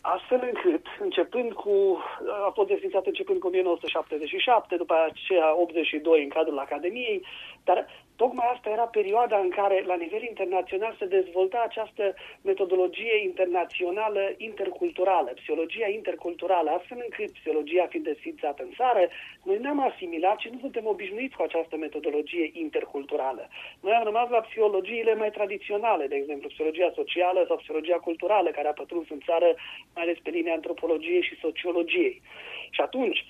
Astfel 0.01 0.41
încât, 0.53 0.87
începând 1.01 1.53
cu, 1.53 1.99
a 2.47 2.51
fost 2.55 2.69
desfințată 2.69 3.09
începând 3.09 3.39
cu 3.41 3.47
1977, 3.47 4.77
după 4.77 4.95
aceea 5.09 5.61
82 5.61 6.23
în 6.23 6.29
cadrul 6.29 6.59
Academiei, 6.59 7.27
dar 7.65 7.87
Tocmai 8.17 8.47
asta 8.53 8.71
era 8.71 8.87
perioada 8.99 9.39
în 9.39 9.51
care, 9.51 9.83
la 9.87 9.95
nivel 9.95 10.23
internațional, 10.23 10.95
se 10.99 11.07
dezvolta 11.07 11.65
această 11.67 12.15
metodologie 12.43 13.17
internațională 13.23 14.33
interculturală, 14.37 15.31
psihologia 15.35 15.89
interculturală, 15.89 16.71
astfel 16.71 16.99
încât 17.05 17.31
psihologia 17.33 17.87
fiind 17.87 18.05
desfințată 18.05 18.63
în 18.63 18.73
țară, 18.77 19.09
noi 19.43 19.59
ne-am 19.59 19.81
asimilat 19.81 20.39
și 20.39 20.49
nu 20.53 20.59
suntem 20.61 20.87
obișnuiți 20.87 21.37
cu 21.37 21.43
această 21.43 21.77
metodologie 21.77 22.51
interculturală. 22.53 23.49
Noi 23.81 23.93
am 23.93 24.05
rămas 24.05 24.29
la 24.31 24.41
psihologiile 24.41 25.15
mai 25.15 25.31
tradiționale, 25.31 26.07
de 26.07 26.15
exemplu, 26.15 26.49
psihologia 26.49 26.93
socială 26.95 27.45
sau 27.47 27.57
psihologia 27.57 27.97
culturală, 27.97 28.51
care 28.51 28.69
a 28.69 28.73
pătruns 28.73 29.09
în 29.11 29.21
țară, 29.25 29.55
mai 29.95 30.03
ales 30.03 30.19
pe 30.23 30.31
linia 30.31 30.53
antropologiei 30.53 31.23
și 31.23 31.39
sociologiei. 31.39 32.23
Și 32.71 32.81
atunci, 32.81 33.25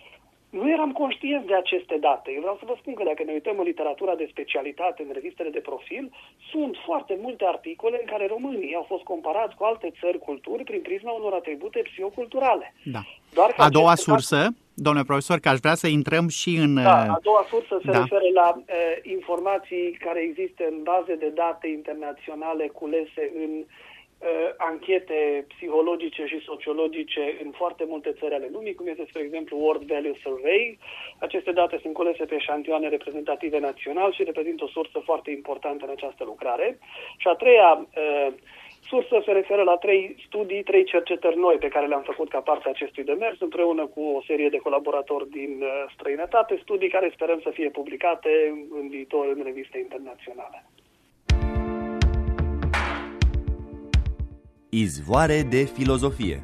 nu 0.61 0.71
eram 0.71 0.93
conștient 0.93 1.47
de 1.47 1.55
aceste 1.55 1.97
date. 2.01 2.29
Eu 2.35 2.41
vreau 2.41 2.57
să 2.61 2.65
vă 2.71 2.77
spun 2.81 2.95
că 2.95 3.05
dacă 3.11 3.23
ne 3.25 3.33
uităm 3.33 3.57
în 3.59 3.65
literatura 3.65 4.15
de 4.15 4.27
specialitate, 4.31 5.03
în 5.03 5.13
revistele 5.13 5.51
de 5.51 5.67
profil, 5.71 6.05
sunt 6.51 6.75
foarte 6.87 7.19
multe 7.25 7.45
articole 7.55 7.97
în 8.01 8.07
care 8.13 8.27
românii 8.27 8.75
au 8.75 8.87
fost 8.93 9.03
comparați 9.03 9.55
cu 9.55 9.65
alte 9.65 9.93
țări 10.01 10.19
culturi 10.19 10.65
prin 10.65 10.83
prisma 10.83 11.13
unor 11.13 11.33
atribute 11.33 11.81
psihoculturale. 11.91 12.75
Da. 12.85 13.03
Doar 13.35 13.55
a 13.57 13.69
doua 13.69 13.95
sursă, 13.95 14.37
dat... 14.37 14.53
domnule 14.75 15.05
profesor, 15.05 15.39
că 15.39 15.49
aș 15.49 15.59
vrea 15.59 15.75
să 15.75 15.87
intrăm 15.87 16.29
și 16.29 16.53
în... 16.65 16.75
Da, 16.75 17.01
a 17.01 17.19
doua 17.23 17.45
sursă 17.49 17.75
se 17.85 17.91
da. 17.91 17.99
referă 17.99 18.29
la 18.35 18.49
uh, 18.57 18.65
informații 19.17 19.87
care 20.07 20.21
există 20.21 20.63
în 20.71 20.79
baze 20.83 21.15
de 21.15 21.31
date 21.35 21.67
internaționale 21.69 22.67
culese 22.67 23.25
în 23.45 23.53
uh, 23.59 23.94
anchete 24.56 25.44
psihologice 25.49 26.26
și 26.26 26.40
sociologice 26.40 27.38
în 27.44 27.50
foarte 27.50 27.85
multe 27.87 28.12
țări 28.18 28.35
ale 28.35 28.49
lumii, 28.52 28.75
cum 28.75 28.87
este, 28.87 29.06
spre 29.09 29.23
exemplu, 29.23 29.59
World 29.59 29.83
Value 29.83 30.21
Survey. 30.23 30.78
Aceste 31.18 31.52
date 31.52 31.78
sunt 31.83 31.94
colese 31.94 32.25
pe 32.25 32.38
șantioane 32.38 32.88
reprezentative 32.88 33.59
național 33.59 34.12
și 34.12 34.23
reprezintă 34.23 34.64
o 34.64 34.68
sursă 34.68 34.99
foarte 34.99 35.30
importantă 35.30 35.85
în 35.85 35.90
această 35.90 36.25
lucrare. 36.25 36.78
Și 37.16 37.28
a 37.28 37.35
treia 37.35 37.87
uh, 37.97 38.33
sursă 38.88 39.23
se 39.25 39.33
referă 39.33 39.62
la 39.62 39.76
trei 39.76 40.16
studii, 40.26 40.62
trei 40.62 40.85
cercetări 40.85 41.37
noi 41.37 41.56
pe 41.56 41.68
care 41.68 41.87
le-am 41.87 42.02
făcut 42.02 42.28
ca 42.28 42.40
parte 42.40 42.66
a 42.66 42.71
acestui 42.71 43.04
demers, 43.04 43.40
împreună 43.40 43.87
cu 43.87 44.00
o 44.00 44.23
serie 44.26 44.49
de 44.49 44.56
colaboratori 44.56 45.30
din 45.30 45.62
uh, 45.62 45.85
străinătate, 45.94 46.59
studii 46.62 46.88
care 46.88 47.11
sperăm 47.14 47.40
să 47.40 47.50
fie 47.50 47.71
publicate 47.71 48.30
în 48.80 48.88
viitor 48.88 49.26
în 49.26 49.42
reviste 49.44 49.78
internaționale. 49.78 50.64
Izvoare 54.76 55.43
de 55.43 55.64
filozofie. 55.64 56.43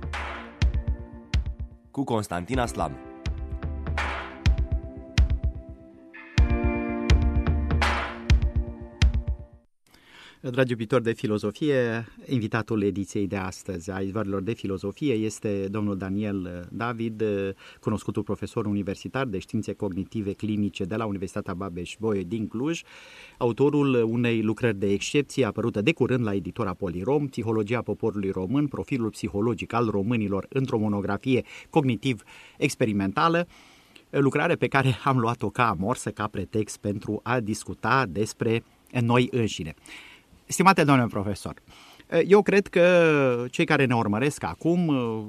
Cu 1.90 2.04
Constantin 2.04 2.58
Aslam 2.58 3.09
Dragi 10.42 10.70
iubitori 10.70 11.02
de 11.02 11.12
filozofie, 11.12 12.06
invitatul 12.26 12.82
ediției 12.82 13.26
de 13.26 13.36
astăzi 13.36 13.90
a 13.90 14.00
izvoarelor 14.00 14.42
de 14.42 14.52
filozofie 14.52 15.12
este 15.12 15.68
domnul 15.70 15.96
Daniel 15.96 16.68
David, 16.72 17.22
cunoscutul 17.80 18.22
profesor 18.22 18.66
universitar 18.66 19.26
de 19.26 19.38
științe 19.38 19.72
cognitive 19.72 20.32
clinice 20.32 20.84
de 20.84 20.96
la 20.96 21.04
Universitatea 21.04 21.54
Babeș-Bolyai 21.54 22.24
din 22.24 22.48
Cluj, 22.48 22.82
autorul 23.38 23.94
unei 23.94 24.42
lucrări 24.42 24.78
de 24.78 24.90
excepție 24.90 25.44
apărută 25.44 25.80
de 25.80 25.92
curând 25.92 26.24
la 26.24 26.34
editora 26.34 26.74
Polirom, 26.74 27.26
Psihologia 27.28 27.82
poporului 27.82 28.30
român, 28.30 28.66
profilul 28.66 29.10
psihologic 29.10 29.72
al 29.72 29.88
românilor 29.88 30.46
într-o 30.48 30.78
monografie 30.78 31.44
cognitiv-experimentală, 31.70 33.46
lucrare 34.10 34.54
pe 34.54 34.66
care 34.66 34.98
am 35.04 35.18
luat-o 35.18 35.50
ca 35.50 35.68
amorsă, 35.68 36.10
ca 36.10 36.26
pretext 36.26 36.76
pentru 36.76 37.20
a 37.22 37.40
discuta 37.40 38.06
despre 38.08 38.64
noi 39.00 39.28
înșine. 39.30 39.74
Stimate 40.50 40.84
domnule 40.84 41.06
profesor, 41.08 41.54
eu 42.26 42.42
cred 42.42 42.66
că 42.66 43.44
cei 43.50 43.64
care 43.64 43.84
ne 43.84 43.94
urmăresc 43.94 44.44
acum 44.44 44.86
uh, 44.86 45.22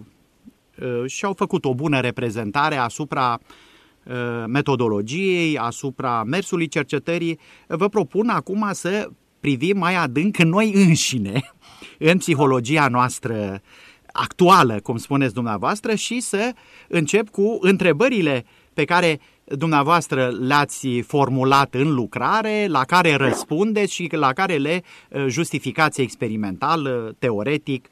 uh, 0.88 1.10
și-au 1.10 1.34
făcut 1.34 1.66
o 1.66 1.74
bună 1.74 2.00
reprezentare 2.00 2.76
asupra 2.76 3.40
uh, 4.04 4.44
metodologiei, 4.48 5.58
asupra 5.58 6.24
mersului 6.24 6.68
cercetării. 6.68 7.40
Vă 7.68 7.90
propun 7.90 8.30
acum 8.30 8.70
să 8.72 9.10
privim 9.40 9.78
mai 9.78 9.96
adânc 9.96 10.38
noi 10.38 10.74
înșine, 10.74 11.54
în 12.00 12.18
psihologia 12.18 12.88
noastră 12.88 13.62
actuală, 14.12 14.80
cum 14.84 14.98
spuneți 14.98 15.34
dumneavoastră, 15.34 15.96
și 15.96 16.20
să 16.20 16.52
încep 16.88 17.30
cu 17.30 17.58
întrebările 17.62 18.46
pe 18.74 18.86
care 18.86 19.20
dumneavoastră 19.58 20.30
le-ați 20.40 20.88
formulat 21.00 21.74
în 21.74 21.94
lucrare, 21.94 22.68
la 22.68 22.84
care 22.84 23.16
răspundeți 23.16 23.94
și 23.94 24.10
la 24.12 24.34
care 24.34 24.58
le 24.58 24.84
uh, 25.10 25.26
justificați 25.28 26.02
experimental, 26.02 26.86
uh, 26.86 27.14
teoretic. 27.20 27.88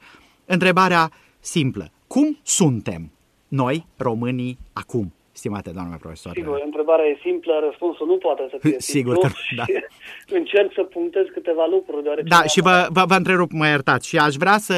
Întrebarea 0.46 1.10
simplă. 1.40 1.90
Cum 2.06 2.38
suntem 2.42 3.12
noi, 3.48 3.86
românii, 3.96 4.58
acum? 4.72 5.12
Stimate 5.42 5.70
doamne 5.78 5.96
profesor. 6.04 6.32
Sigur, 6.34 6.60
întrebarea 6.64 7.04
e 7.12 7.16
simplă, 7.28 7.52
răspunsul 7.68 8.06
nu 8.06 8.16
poate 8.26 8.42
să 8.50 8.56
fie 8.60 8.76
Sigur 8.94 9.14
simplu. 9.14 9.28
că, 9.28 9.54
da. 9.60 9.64
Încerc 10.38 10.70
să 10.78 10.82
punctez 10.82 11.24
câteva 11.32 11.66
lucruri, 11.70 12.02
deoarece... 12.02 12.28
Da, 12.28 12.42
și 12.52 12.60
vă, 12.60 12.86
vă, 12.96 13.02
vă 13.06 13.14
întrerup, 13.14 13.50
mă 13.52 13.66
iertați, 13.66 14.08
și 14.08 14.16
aș 14.16 14.34
vrea 14.34 14.56
să 14.68 14.76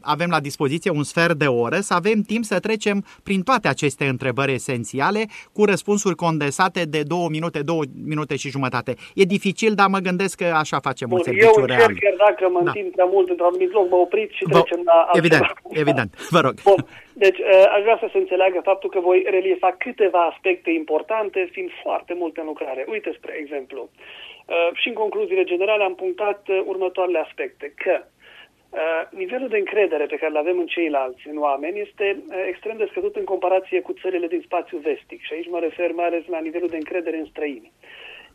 avem 0.00 0.28
la 0.30 0.40
dispoziție 0.40 0.90
un 0.90 1.02
sfert 1.02 1.34
de 1.44 1.46
oră, 1.46 1.78
să 1.88 1.94
avem 1.94 2.20
timp 2.32 2.44
să 2.44 2.58
trecem 2.60 3.04
prin 3.22 3.40
toate 3.42 3.68
aceste 3.68 4.04
întrebări 4.14 4.52
esențiale 4.52 5.22
cu 5.52 5.64
răspunsuri 5.64 6.14
condensate 6.14 6.82
de 6.84 7.02
două 7.02 7.28
minute, 7.28 7.58
două 7.62 7.82
minute 8.04 8.36
și 8.36 8.50
jumătate. 8.56 8.94
E 9.14 9.24
dificil, 9.36 9.72
dar 9.74 9.88
mă 9.88 9.98
gândesc 9.98 10.36
că 10.36 10.44
așa 10.62 10.78
facem 10.88 11.08
Bun, 11.08 11.18
un 11.18 11.24
serviciu 11.24 11.46
eu 11.46 11.62
încerc, 11.62 11.78
real. 11.78 11.94
chiar 12.00 12.14
dacă 12.28 12.48
mă 12.52 12.60
Da. 12.64 12.70
întind 12.70 12.92
prea 12.92 13.04
mult 13.14 13.28
într-un 13.28 13.46
anumit 13.46 13.72
loc, 13.72 13.90
mă 13.90 13.96
opriți 13.96 14.34
și 14.36 14.44
Vă- 14.44 14.60
trecem 14.60 14.80
la 14.84 14.92
altceva. 14.92 15.18
Evident, 15.18 15.46
evident, 15.82 16.10
vă 16.30 16.40
rog. 16.40 16.54
Bun. 16.62 16.86
Deci, 17.24 17.38
uh, 17.38 17.64
aș 17.74 17.82
vrea 17.82 17.98
să 18.00 18.08
se 18.12 18.18
înțeleagă 18.18 18.60
faptul 18.60 18.90
că 18.90 19.00
voi 19.00 19.26
reliefa 19.30 19.70
câteva 19.78 20.22
aspecte 20.24 20.70
importante, 20.70 21.48
fiind 21.52 21.70
foarte 21.82 22.14
multe 22.14 22.40
în 22.40 22.46
lucrare. 22.46 22.84
Uite, 22.88 23.12
spre 23.16 23.32
exemplu, 23.42 23.80
uh, 23.90 24.70
și 24.72 24.88
în 24.88 24.94
concluziile 24.94 25.44
generale 25.44 25.82
am 25.82 25.94
punctat 25.94 26.48
uh, 26.48 26.62
următoarele 26.64 27.18
aspecte, 27.18 27.72
că 27.76 27.94
uh, 28.02 29.02
nivelul 29.10 29.48
de 29.48 29.56
încredere 29.58 30.06
pe 30.06 30.16
care 30.16 30.30
îl 30.30 30.36
avem 30.36 30.58
în 30.58 30.66
ceilalți, 30.66 31.28
în 31.28 31.38
oameni, 31.38 31.80
este 31.80 32.06
uh, 32.18 32.44
extrem 32.48 32.76
de 32.76 32.88
scăzut 32.90 33.16
în 33.16 33.24
comparație 33.24 33.80
cu 33.80 33.92
țările 33.92 34.26
din 34.26 34.42
spațiul 34.44 34.80
vestic. 34.80 35.20
Și 35.22 35.32
aici 35.32 35.48
mă 35.48 35.58
refer 35.58 35.92
mai 35.92 36.06
ales 36.06 36.26
la 36.26 36.40
nivelul 36.40 36.68
de 36.68 36.76
încredere 36.76 37.16
în 37.16 37.30
străini. 37.30 37.72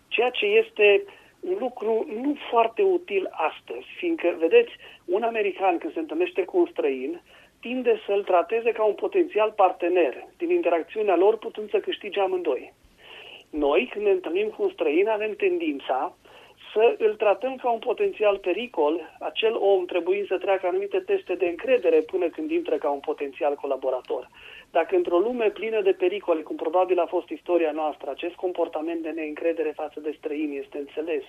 Ceea 0.07 0.29
ce 0.29 0.45
este 0.45 1.03
un 1.39 1.55
lucru 1.59 2.05
nu 2.21 2.35
foarte 2.49 2.81
util 2.81 3.27
astăzi, 3.31 3.87
fiindcă, 3.97 4.35
vedeți, 4.37 4.71
un 5.05 5.23
american 5.23 5.77
când 5.77 5.93
se 5.93 5.99
întâlnește 5.99 6.41
cu 6.43 6.57
un 6.57 6.67
străin, 6.71 7.21
tinde 7.65 8.01
să-l 8.05 8.24
trateze 8.24 8.72
ca 8.72 8.84
un 8.84 8.93
potențial 8.93 9.51
partener, 9.51 10.13
din 10.38 10.50
interacțiunea 10.50 11.15
lor 11.15 11.38
putând 11.38 11.69
să 11.69 11.79
câștige 11.79 12.19
amândoi. 12.19 12.74
Noi, 13.50 13.89
când 13.91 14.05
ne 14.05 14.12
întâlnim 14.12 14.48
cu 14.50 14.63
un 14.63 14.69
străin, 14.69 15.07
avem 15.07 15.34
tendința 15.36 16.15
să 16.74 16.95
îl 16.98 17.15
tratăm 17.15 17.55
ca 17.55 17.69
un 17.72 17.79
potențial 17.79 18.38
pericol, 18.38 19.01
acel 19.19 19.55
om 19.55 19.86
trebuie 19.86 20.25
să 20.27 20.38
treacă 20.38 20.67
anumite 20.67 21.00
teste 21.00 21.34
de 21.36 21.45
încredere 21.45 22.00
până 22.01 22.27
când 22.29 22.51
intră 22.51 22.75
ca 22.75 22.89
un 22.89 23.00
potențial 23.00 23.55
colaborator. 23.55 24.29
Dacă 24.79 24.96
într-o 24.96 25.20
lume 25.20 25.50
plină 25.50 25.82
de 25.82 25.91
pericole, 25.91 26.41
cum 26.41 26.55
probabil 26.55 27.00
a 27.00 27.05
fost 27.05 27.29
istoria 27.29 27.72
noastră, 27.72 28.10
acest 28.10 28.36
comportament 28.36 29.01
de 29.01 29.10
neîncredere 29.10 29.72
față 29.75 30.00
de 30.00 30.15
străini 30.17 30.58
este 30.58 30.77
înțeles 30.77 31.24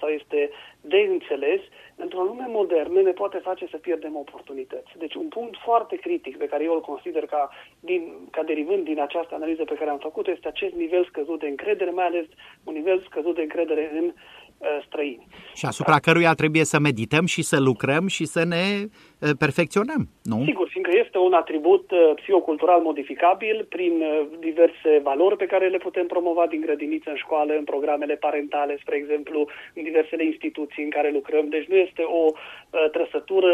sau 0.00 0.08
este 0.08 0.50
de 0.80 0.98
înțeles, 0.98 1.60
într-o 1.96 2.22
lume 2.22 2.46
modernă 2.48 3.00
ne 3.00 3.10
poate 3.10 3.38
face 3.38 3.66
să 3.70 3.76
pierdem 3.76 4.16
oportunități. 4.16 4.90
Deci 4.98 5.14
un 5.14 5.28
punct 5.28 5.56
foarte 5.64 5.96
critic 5.96 6.36
pe 6.36 6.46
care 6.46 6.64
eu 6.64 6.74
îl 6.74 6.80
consider 6.80 7.26
ca, 7.26 7.50
din, 7.80 8.02
ca 8.30 8.42
derivând 8.42 8.84
din 8.84 9.00
această 9.00 9.34
analiză 9.34 9.64
pe 9.64 9.74
care 9.74 9.90
am 9.90 9.98
făcut 9.98 10.26
este 10.26 10.48
acest 10.48 10.74
nivel 10.74 11.04
scăzut 11.04 11.38
de 11.38 11.46
încredere, 11.46 11.90
mai 11.90 12.06
ales 12.06 12.26
un 12.64 12.72
nivel 12.72 13.00
scăzut 13.00 13.34
de 13.34 13.42
încredere 13.42 13.90
în 13.94 14.04
uh, 14.04 14.12
străini. 14.86 15.26
Și 15.54 15.64
asupra 15.66 15.98
căruia 15.98 16.32
trebuie 16.32 16.64
să 16.64 16.78
medităm 16.78 17.26
și 17.26 17.42
să 17.42 17.60
lucrăm 17.60 18.06
și 18.06 18.24
să 18.24 18.44
ne 18.44 18.64
uh, 18.82 19.30
perfecționăm, 19.38 20.08
nu? 20.22 20.44
Sigur, 20.44 20.68
fiindcă 20.68 20.92
este 21.04 21.18
un 21.18 21.32
atribut 21.32 21.90
uh, 21.90 21.98
psihocultural 22.14 22.80
modificabil 22.80 23.66
prin 23.68 23.94
uh, 24.00 24.26
diverse 24.38 25.00
valori 25.02 25.36
pe 25.36 25.46
care 25.46 25.68
le 25.68 25.76
putem 25.76 26.06
promova 26.06 26.46
din 26.46 26.60
grădiniță 26.60 27.10
în 27.10 27.16
școală, 27.16 27.52
în 27.56 27.64
programele 27.64 28.14
parentale, 28.14 28.78
spre 28.80 28.96
exemplu, 28.96 29.48
în 29.74 29.82
diversele 29.82 30.24
instituții 30.24 30.82
în 30.84 30.90
care 30.90 31.10
lucrăm. 31.10 31.48
Deci 31.48 31.66
nu 31.66 31.76
este 31.76 32.02
o 32.02 32.24
uh, 32.32 32.90
trăsătură 32.90 33.52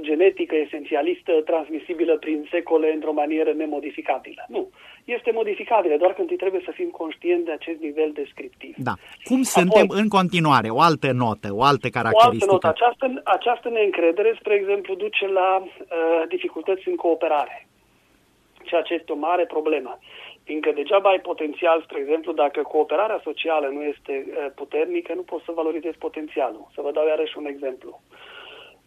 genetică 0.00 0.54
esențialistă 0.56 1.32
transmisibilă 1.44 2.16
prin 2.16 2.48
secole 2.50 2.92
într-o 2.92 3.12
manieră 3.12 3.52
nemodificabilă. 3.52 4.44
Nu. 4.48 4.70
Este 5.06 5.30
modificabilă, 5.30 5.96
doar 5.96 6.12
când 6.14 6.30
îi 6.30 6.36
trebuie 6.36 6.62
să 6.64 6.70
fim 6.70 6.90
conștienți 6.90 7.44
de 7.44 7.52
acest 7.52 7.80
nivel 7.80 8.10
descriptiv. 8.12 8.74
Da. 8.76 8.94
Cum 9.24 9.42
suntem 9.42 9.86
în 9.88 10.08
continuare? 10.08 10.68
O 10.68 10.80
altă 10.80 11.10
notă, 11.12 11.48
o 11.50 11.62
altă 11.62 11.62
O 11.62 11.62
altă 11.62 11.88
caracteristică. 11.88 12.52
notă. 12.52 12.66
Această, 12.66 13.20
această 13.24 13.68
neîncredere, 13.68 14.36
spre 14.40 14.54
exemplu, 14.54 14.94
duce 14.94 15.26
la 15.28 15.50
uh, 15.62 16.22
dificultăți 16.28 16.88
în 16.88 16.96
cooperare, 16.96 17.66
ceea 18.64 18.82
ce 18.82 18.94
este 18.94 19.12
o 19.12 19.24
mare 19.28 19.44
problemă. 19.46 19.98
Fiindcă 20.44 20.70
degeaba 20.74 21.08
ai 21.10 21.20
potențial, 21.20 21.82
spre 21.82 21.98
exemplu, 21.98 22.32
dacă 22.32 22.62
cooperarea 22.62 23.20
socială 23.22 23.66
nu 23.66 23.82
este 23.82 24.14
uh, 24.26 24.46
puternică, 24.54 25.14
nu 25.14 25.22
poți 25.22 25.44
să 25.44 25.52
valorizzezi 25.52 25.98
potențialul. 25.98 26.70
Să 26.74 26.80
vă 26.80 26.90
dau 26.90 27.06
iarăși 27.06 27.38
un 27.38 27.46
exemplu. 27.46 28.00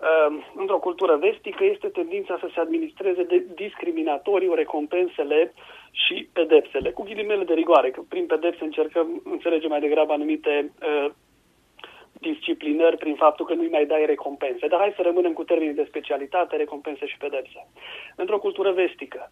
Uh, 0.09 0.43
într-o 0.55 0.79
cultură 0.79 1.15
vestică 1.15 1.63
este 1.63 1.87
tendința 1.87 2.37
să 2.39 2.47
se 2.53 2.59
administreze 2.59 3.23
de 3.23 3.43
discriminatoriu 3.55 4.53
recompensele 4.53 5.53
și 5.91 6.29
pedepsele, 6.33 6.89
cu 6.91 7.03
ghilimele 7.03 7.43
de 7.43 7.53
rigoare, 7.53 7.91
că 7.91 8.01
prin 8.09 8.25
pedepse 8.25 8.63
încercăm 8.63 9.21
înțelege 9.23 9.67
mai 9.67 9.79
degrabă 9.79 10.13
anumite 10.13 10.71
uh, 10.81 11.11
disciplinări 12.13 12.97
prin 12.97 13.15
faptul 13.15 13.45
că 13.45 13.53
nu-i 13.53 13.75
mai 13.77 13.85
dai 13.85 14.05
recompense. 14.05 14.67
Dar 14.67 14.79
hai 14.79 14.93
să 14.95 15.01
rămânem 15.01 15.33
cu 15.33 15.43
termenii 15.43 15.73
de 15.73 15.85
specialitate, 15.87 16.55
recompense 16.55 17.05
și 17.05 17.17
pedepse. 17.17 17.67
Într-o 18.15 18.39
cultură 18.39 18.71
vestică, 18.71 19.31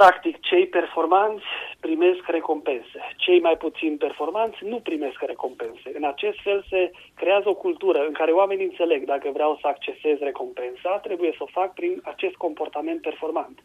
practic, 0.00 0.40
cei 0.40 0.66
performanți 0.66 1.44
primesc 1.80 2.22
recompense. 2.26 2.98
Cei 3.16 3.40
mai 3.40 3.56
puțin 3.56 3.96
performanți 3.96 4.58
nu 4.64 4.78
primesc 4.88 5.20
recompense. 5.22 5.88
În 5.94 6.04
acest 6.04 6.38
fel 6.42 6.64
se 6.68 6.90
creează 7.14 7.48
o 7.48 7.60
cultură 7.64 8.00
în 8.06 8.12
care 8.12 8.30
oamenii 8.30 8.64
înțeleg 8.64 9.04
dacă 9.04 9.30
vreau 9.32 9.58
să 9.60 9.66
accesez 9.66 10.18
recompensa, 10.18 10.98
trebuie 11.06 11.32
să 11.36 11.42
o 11.42 11.52
fac 11.58 11.74
prin 11.74 12.00
acest 12.04 12.34
comportament 12.34 13.00
performant. 13.00 13.58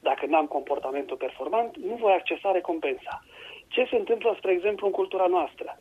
Dacă 0.00 0.26
n-am 0.26 0.46
comportamentul 0.46 1.16
performant, 1.16 1.76
nu 1.76 1.94
voi 1.94 2.12
accesa 2.12 2.50
recompensa. 2.50 3.24
Ce 3.68 3.86
se 3.90 3.96
întâmplă, 3.96 4.34
spre 4.38 4.52
exemplu, 4.52 4.86
în 4.86 4.92
cultura 4.92 5.26
noastră? 5.26 5.78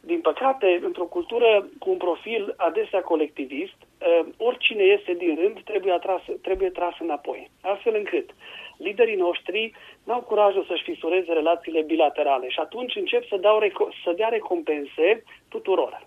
Din 0.00 0.20
păcate, 0.20 0.80
într-o 0.82 1.04
cultură 1.04 1.68
cu 1.78 1.90
un 1.90 1.96
profil 1.96 2.54
adesea 2.56 3.02
colectivist, 3.02 3.78
uh, 3.82 4.26
oricine 4.36 4.84
iese 4.84 5.12
din 5.14 5.38
rând 5.40 5.60
trebuie, 5.64 5.92
atras, 5.92 6.22
trebuie 6.42 6.70
tras 6.70 6.94
înapoi. 6.98 7.50
Astfel 7.60 7.94
încât 7.94 8.30
liderii 8.78 9.16
noștri 9.16 9.72
n-au 10.04 10.20
curajul 10.20 10.64
să-și 10.68 10.82
fisureze 10.82 11.32
relațiile 11.32 11.82
bilaterale 11.82 12.48
și 12.48 12.60
atunci 12.60 12.96
încep 12.96 13.26
să, 13.28 13.36
dau 13.36 13.60
reco- 13.60 14.02
să 14.04 14.12
dea 14.16 14.28
recompense 14.28 15.22
tuturor. 15.48 16.06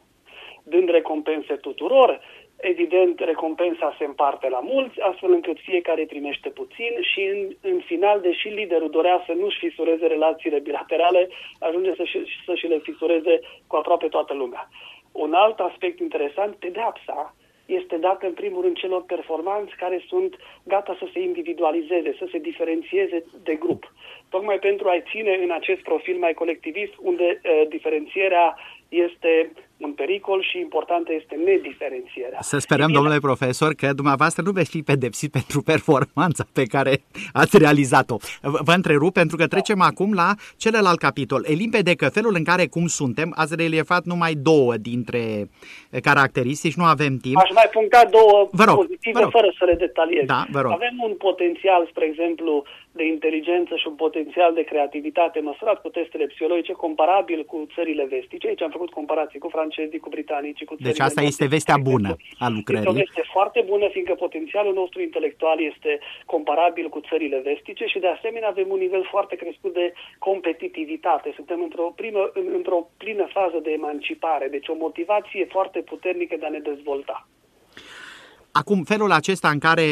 Dând 0.64 0.90
recompense 0.90 1.56
tuturor, 1.56 2.20
evident, 2.58 3.20
recompensa 3.20 3.96
se 3.98 4.06
împarte 4.06 4.50
la 4.50 4.60
mulți, 4.60 5.00
astfel 5.00 5.32
încât 5.32 5.58
fiecare 5.60 6.06
primește 6.06 6.50
puțin 6.50 6.92
și, 7.02 7.22
în, 7.22 7.72
în 7.72 7.80
final, 7.86 8.22
deși 8.22 8.48
liderul 8.48 8.90
dorea 8.90 9.24
să 9.26 9.32
nu-și 9.32 9.58
fisureze 9.58 10.08
relațiile 10.08 10.60
bilaterale, 10.60 11.30
ajunge 11.60 11.96
să-și, 11.96 12.18
să 12.46 12.56
și 12.56 12.68
le 12.68 12.80
fisureze 12.80 13.40
cu 13.68 13.76
aproape 13.76 14.08
toată 14.08 14.34
lumea. 14.34 14.70
Un 15.12 15.34
alt 15.34 15.60
aspect 15.60 16.00
interesant, 16.00 16.56
pedepsa 16.56 17.36
este 17.80 17.98
dată 17.98 18.26
în 18.26 18.34
primul 18.34 18.62
rând 18.62 18.76
celor 18.76 19.04
performanți 19.04 19.76
care 19.76 20.04
sunt 20.08 20.36
gata 20.64 20.96
să 21.00 21.08
se 21.14 21.20
individualizeze, 21.20 22.16
să 22.18 22.28
se 22.32 22.38
diferențieze 22.38 23.24
de 23.44 23.56
grup. 23.56 23.94
Tocmai 24.30 24.60
pentru 24.60 24.88
a-i 24.88 25.04
ține 25.12 25.34
în 25.44 25.52
acest 25.52 25.82
profil 25.82 26.18
mai 26.18 26.34
colectivist, 26.34 26.94
unde 27.00 27.42
uh, 27.44 27.68
diferențierea 27.70 28.56
este 28.90 29.52
un 29.82 29.92
pericol 29.92 30.42
și 30.50 30.60
importantă 30.60 31.14
este 31.14 31.36
nediferențierea. 31.46 32.42
Să 32.42 32.58
sperăm, 32.58 32.92
domnule 32.92 33.18
profesor, 33.20 33.74
că 33.74 33.94
dumneavoastră 33.94 34.44
nu 34.46 34.52
veți 34.52 34.70
fi 34.70 34.82
pedepsit 34.82 35.32
pentru 35.32 35.62
performanța 35.62 36.44
pe 36.54 36.66
care 36.66 36.94
ați 37.34 37.58
realizat-o. 37.58 38.18
Vă 38.42 38.74
întrerup 38.76 39.14
pentru 39.14 39.36
că 39.38 39.48
trecem 39.48 39.82
acum 39.82 40.14
la 40.14 40.30
celălalt 40.58 41.00
capitol. 41.00 41.46
E 41.48 41.54
limpede 41.54 41.94
că 41.96 42.10
felul 42.10 42.34
în 42.38 42.44
care 42.44 42.66
cum 42.68 42.88
suntem, 42.88 43.34
ați 43.36 43.56
reliefat 43.56 44.04
numai 44.04 44.34
două 44.34 44.74
dintre 44.78 45.50
caracteristici, 46.02 46.80
nu 46.82 46.84
avem 46.84 47.18
timp. 47.18 47.38
Aș 47.38 47.52
mai 47.52 47.70
puncta 47.72 48.02
două 48.18 48.48
vă 48.52 48.64
rog, 48.64 48.76
pozitive 48.76 49.18
vă 49.18 49.20
rog. 49.20 49.32
fără 49.32 49.54
să 49.58 49.66
le 49.66 49.74
detaliez. 49.74 50.26
Da, 50.26 50.46
vă 50.52 50.62
rog. 50.62 50.72
Avem 50.72 50.96
un 51.08 51.14
potențial, 51.14 51.88
spre 51.90 52.06
exemplu, 52.06 52.64
de 52.92 53.06
inteligență 53.06 53.76
și 53.76 53.88
un 53.88 53.96
potențial 53.96 54.54
de 54.54 54.62
creativitate 54.62 55.40
măsurat 55.40 55.82
cu 55.82 55.90
testele 55.90 56.26
psihologice 56.26 56.72
comparabil 56.72 57.44
cu 57.46 57.68
țările 57.76 58.06
vestice. 58.10 58.48
Aici 58.48 58.62
am 58.62 58.70
făcut 58.70 58.92
comparații 58.92 59.40
cu 59.40 59.50
francezii, 59.72 60.00
cu 60.06 60.10
britanicii, 60.18 60.66
cu 60.70 60.76
țările 60.76 60.92
Deci 60.92 61.06
asta 61.08 61.22
este 61.22 61.44
nordice, 61.44 61.56
vestea 61.56 61.76
de 61.78 61.82
exemplu. 61.82 62.00
bună 62.00 62.12
a 62.14 62.48
Este 62.48 62.54
o 62.54 62.58
lucrării. 62.58 63.00
veste 63.04 63.24
foarte 63.36 63.60
bună, 63.72 63.86
fiindcă 63.96 64.14
potențialul 64.26 64.74
nostru 64.82 65.00
intelectual 65.08 65.58
este 65.72 65.92
comparabil 66.34 66.88
cu 66.96 67.00
țările 67.10 67.40
vestice 67.52 67.86
și 67.92 68.00
de 68.06 68.08
asemenea 68.16 68.50
avem 68.54 68.68
un 68.76 68.80
nivel 68.86 69.04
foarte 69.14 69.36
crescut 69.42 69.74
de 69.82 69.86
competitivitate. 70.28 71.28
Suntem 71.40 71.60
într-o, 71.68 71.88
primă, 72.02 72.22
în- 72.40 72.52
într-o 72.60 72.80
plină 73.02 73.26
fază 73.38 73.58
de 73.66 73.72
emancipare, 73.80 74.48
deci 74.56 74.68
o 74.74 74.76
motivație 74.86 75.44
foarte 75.56 75.80
puternică 75.92 76.36
de 76.40 76.46
a 76.46 76.50
ne 76.56 76.60
dezvolta. 76.72 77.18
Acum, 78.52 78.84
felul 78.84 79.12
acesta 79.12 79.50
în 79.50 79.60
care 79.60 79.86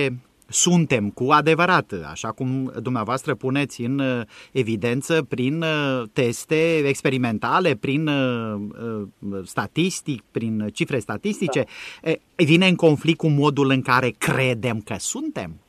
suntem 0.50 1.10
cu 1.10 1.32
adevărat, 1.32 1.94
așa 2.12 2.32
cum 2.32 2.74
dumneavoastră 2.82 3.36
puneți 3.36 3.82
în 3.82 4.00
uh, 4.00 4.22
evidență, 4.52 5.26
prin 5.30 5.62
uh, 5.62 6.04
teste 6.14 6.78
experimentale, 6.78 7.76
prin 7.76 8.08
uh, 8.08 8.62
uh, 9.20 9.40
statistic, 9.46 10.24
prin 10.32 10.70
cifre 10.74 11.00
statistice, 11.00 11.66
e, 12.04 12.20
vine 12.36 12.68
în 12.68 12.76
conflict 12.76 13.18
cu 13.18 13.28
modul 13.28 13.70
în 13.70 13.82
care 13.82 14.10
credem 14.18 14.82
că 14.82 14.96
suntem? 14.98 15.60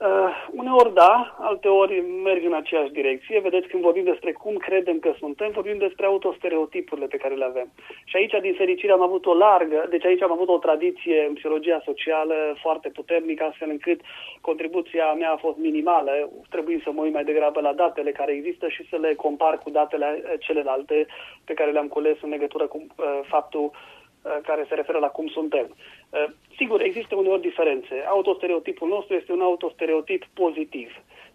Uh, 0.00 0.08
uneori 0.50 0.94
da, 0.94 1.36
alteori 1.38 2.00
merg 2.24 2.44
în 2.44 2.52
aceeași 2.52 2.92
direcție. 2.92 3.40
Vedeți, 3.40 3.68
când 3.68 3.82
vorbim 3.82 4.04
despre 4.04 4.32
cum 4.32 4.54
credem 4.56 4.98
că 4.98 5.14
suntem, 5.18 5.50
vorbim 5.50 5.78
despre 5.78 6.06
autostereotipurile 6.06 7.06
pe 7.06 7.16
care 7.16 7.34
le 7.34 7.44
avem. 7.44 7.72
Și 8.04 8.16
aici, 8.16 8.34
din 8.40 8.54
fericire, 8.54 8.92
am 8.92 9.02
avut 9.02 9.26
o 9.26 9.34
largă, 9.34 9.86
deci 9.90 10.04
aici 10.04 10.22
am 10.22 10.32
avut 10.32 10.48
o 10.48 10.58
tradiție 10.58 11.24
în 11.28 11.34
psihologia 11.34 11.82
socială 11.84 12.34
foarte 12.60 12.88
puternică, 12.88 13.44
astfel 13.44 13.70
încât 13.70 14.00
contribuția 14.40 15.12
mea 15.12 15.32
a 15.32 15.36
fost 15.36 15.56
minimală. 15.56 16.30
Trebuie 16.50 16.80
să 16.84 16.90
mă 16.92 17.02
uit 17.02 17.12
mai 17.12 17.24
degrabă 17.24 17.60
la 17.60 17.72
datele 17.72 18.12
care 18.12 18.32
există 18.32 18.68
și 18.68 18.88
să 18.88 18.96
le 18.96 19.14
compar 19.14 19.58
cu 19.58 19.70
datele 19.70 20.22
celelalte 20.38 21.06
pe 21.44 21.54
care 21.54 21.70
le-am 21.70 21.88
cules 21.88 22.16
în 22.22 22.28
legătură 22.28 22.66
cu 22.66 22.86
uh, 22.96 23.20
faptul 23.28 23.64
uh, 23.64 23.93
care 24.42 24.64
se 24.68 24.74
referă 24.74 24.98
la 24.98 25.06
cum 25.06 25.26
suntem. 25.26 25.66
Uh, 26.10 26.24
sigur, 26.56 26.80
există 26.82 27.14
uneori 27.16 27.40
diferențe. 27.40 28.04
Autostereotipul 28.08 28.88
nostru 28.88 29.14
este 29.14 29.32
un 29.32 29.40
autostereotip 29.40 30.22
pozitiv, 30.34 30.90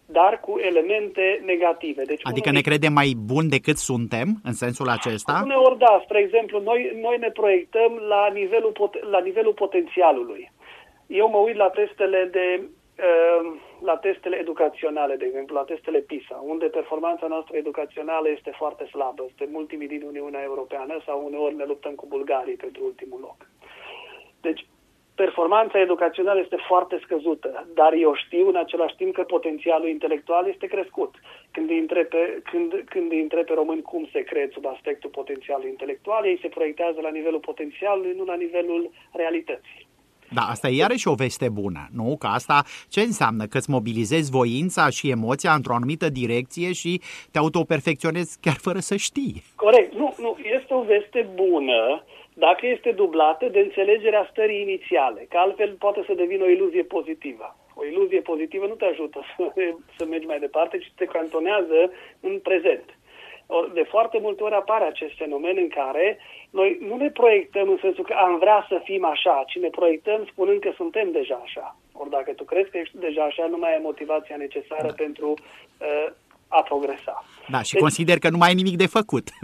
dar 0.06 0.40
cu 0.40 0.58
elemente 0.58 1.42
negative. 1.44 2.02
Deci 2.04 2.20
adică 2.24 2.50
ne 2.50 2.60
credem 2.60 2.92
mai 2.92 3.12
bun 3.32 3.48
decât 3.48 3.76
suntem, 3.76 4.28
în 4.44 4.52
sensul 4.52 4.88
acesta? 4.88 5.40
Uneori 5.44 5.78
da. 5.78 6.00
Spre 6.04 6.18
exemplu, 6.18 6.60
noi, 6.60 6.98
noi 7.00 7.16
ne 7.18 7.30
proiectăm 7.30 7.92
la 8.08 8.28
nivelul, 8.32 8.72
pot, 8.72 9.10
la 9.10 9.20
nivelul 9.20 9.52
potențialului. 9.52 10.50
Eu 11.06 11.28
mă 11.28 11.38
uit 11.38 11.56
la 11.56 11.68
testele 11.68 12.28
de 12.32 12.46
uh, 12.62 13.60
la 13.82 13.96
testele 13.96 14.36
educaționale, 14.36 15.16
de 15.16 15.24
exemplu, 15.24 15.54
la 15.54 15.64
testele 15.64 15.98
PISA, 15.98 16.44
unde 16.46 16.66
performanța 16.66 17.26
noastră 17.26 17.56
educațională 17.56 18.28
este 18.28 18.50
foarte 18.56 18.84
slabă. 18.84 19.24
Suntem 19.26 19.54
ultimii 19.54 19.88
din 19.88 20.02
Uniunea 20.02 20.42
Europeană 20.42 21.00
sau 21.06 21.24
uneori 21.26 21.54
ne 21.54 21.64
luptăm 21.64 21.94
cu 21.94 22.06
bulgarii 22.06 22.56
pentru 22.56 22.84
ultimul 22.84 23.20
loc. 23.20 23.36
Deci, 24.40 24.66
performanța 25.14 25.80
educațională 25.80 26.40
este 26.40 26.56
foarte 26.68 27.00
scăzută, 27.02 27.66
dar 27.74 27.92
eu 27.92 28.14
știu 28.14 28.48
în 28.48 28.56
același 28.56 28.96
timp 28.96 29.14
că 29.14 29.22
potențialul 29.22 29.88
intelectual 29.88 30.48
este 30.48 30.66
crescut. 30.66 31.14
Când 31.50 31.70
îi 31.70 31.78
întreb 31.78 32.06
pe, 32.06 32.42
când, 32.50 32.84
când 32.88 33.12
îi 33.12 33.20
întreb 33.20 33.46
pe 33.46 33.54
români 33.54 33.82
cum 33.82 34.08
se 34.12 34.20
cred 34.20 34.52
sub 34.52 34.66
aspectul 34.66 35.10
potențialului 35.10 35.70
intelectual, 35.70 36.24
ei 36.24 36.38
se 36.42 36.48
proiectează 36.48 37.00
la 37.00 37.10
nivelul 37.10 37.40
potențialului, 37.40 38.14
nu 38.16 38.24
la 38.24 38.34
nivelul 38.34 38.90
realității. 39.12 39.88
Da, 40.34 40.42
asta 40.42 40.68
e 40.68 40.76
iarăși 40.76 41.08
o 41.08 41.14
veste 41.14 41.48
bună, 41.48 41.88
nu? 41.92 42.16
Că 42.18 42.26
asta 42.26 42.62
ce 42.88 43.00
înseamnă? 43.00 43.46
Că 43.46 43.56
îți 43.56 43.70
mobilizezi 43.70 44.30
voința 44.30 44.88
și 44.88 45.10
emoția 45.10 45.52
într-o 45.52 45.74
anumită 45.74 46.08
direcție 46.08 46.72
și 46.72 47.00
te 47.30 47.38
autoperfecționezi 47.38 48.38
chiar 48.40 48.58
fără 48.66 48.78
să 48.78 48.96
știi. 48.96 49.42
Corect. 49.56 49.94
Nu, 49.94 50.14
nu, 50.18 50.36
este 50.56 50.74
o 50.74 50.82
veste 50.82 51.28
bună 51.34 52.04
dacă 52.34 52.66
este 52.66 52.90
dublată 52.92 53.46
de 53.48 53.58
înțelegerea 53.58 54.28
stării 54.30 54.60
inițiale, 54.60 55.26
că 55.28 55.36
altfel 55.38 55.70
poate 55.78 56.02
să 56.06 56.14
devină 56.14 56.44
o 56.44 56.48
iluzie 56.48 56.82
pozitivă. 56.82 57.56
O 57.74 57.84
iluzie 57.84 58.20
pozitivă 58.20 58.66
nu 58.66 58.74
te 58.74 58.84
ajută 58.84 59.20
să, 59.36 59.52
să 59.96 60.04
mergi 60.04 60.26
mai 60.26 60.38
departe, 60.38 60.78
ci 60.78 60.92
te 60.96 61.04
cantonează 61.04 61.78
în 62.20 62.38
prezent. 62.38 62.86
De 63.74 63.82
foarte 63.88 64.18
multe 64.20 64.42
ori 64.42 64.54
apare 64.54 64.84
acest 64.84 65.16
fenomen 65.16 65.56
în 65.56 65.68
care 65.68 66.18
noi 66.50 66.78
nu 66.88 66.96
ne 66.96 67.10
proiectăm 67.10 67.68
în 67.68 67.78
sensul 67.80 68.04
că 68.04 68.12
am 68.12 68.38
vrea 68.38 68.66
să 68.68 68.80
fim 68.84 69.04
așa, 69.04 69.44
ci 69.46 69.58
ne 69.58 69.68
proiectăm 69.68 70.26
spunând 70.30 70.60
că 70.60 70.72
suntem 70.76 71.10
deja 71.12 71.40
așa. 71.44 71.76
Ori 71.92 72.10
dacă 72.10 72.32
tu 72.32 72.44
crezi 72.44 72.70
că 72.70 72.78
ești 72.78 72.98
deja 72.98 73.22
așa, 73.22 73.46
nu 73.46 73.56
mai 73.56 73.72
ai 73.72 73.80
motivația 73.82 74.36
necesară 74.36 74.86
da. 74.86 74.92
pentru 74.96 75.28
uh, 75.28 76.12
a 76.48 76.62
progresa. 76.62 77.24
Da, 77.48 77.62
și 77.62 77.72
deci, 77.72 77.80
consider 77.80 78.18
că 78.18 78.28
nu 78.28 78.36
mai 78.36 78.48
ai 78.48 78.54
nimic 78.54 78.76
de 78.76 78.86
făcut. 78.86 79.26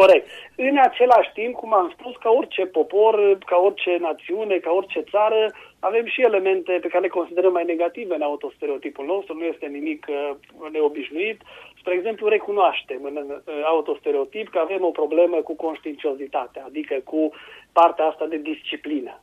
Corect. 0.00 0.28
În 0.56 0.78
același 0.78 1.30
timp, 1.32 1.54
cum 1.54 1.74
am 1.74 1.94
spus, 1.98 2.14
ca 2.16 2.30
orice 2.30 2.66
popor, 2.66 3.38
ca 3.46 3.56
orice 3.56 3.96
națiune, 4.00 4.56
ca 4.56 4.70
orice 4.70 5.00
țară, 5.10 5.52
avem 5.88 6.06
și 6.06 6.20
elemente 6.22 6.72
pe 6.80 6.88
care 6.88 7.02
le 7.02 7.16
considerăm 7.18 7.52
mai 7.52 7.64
negative 7.64 8.14
în 8.14 8.22
autostereotipul 8.22 9.04
nostru, 9.04 9.34
nu 9.34 9.44
este 9.44 9.66
nimic 9.66 10.06
uh, 10.08 10.70
neobișnuit. 10.72 11.38
Spre 11.78 11.94
exemplu, 11.94 12.28
recunoaștem 12.28 13.00
în 13.04 13.16
autostereotip 13.64 14.48
că 14.48 14.58
avem 14.58 14.84
o 14.84 14.90
problemă 15.00 15.36
cu 15.36 15.54
conștiinciozitatea, 15.54 16.64
adică 16.66 16.94
cu 17.04 17.30
partea 17.72 18.04
asta 18.06 18.26
de 18.26 18.36
disciplină. 18.36 19.14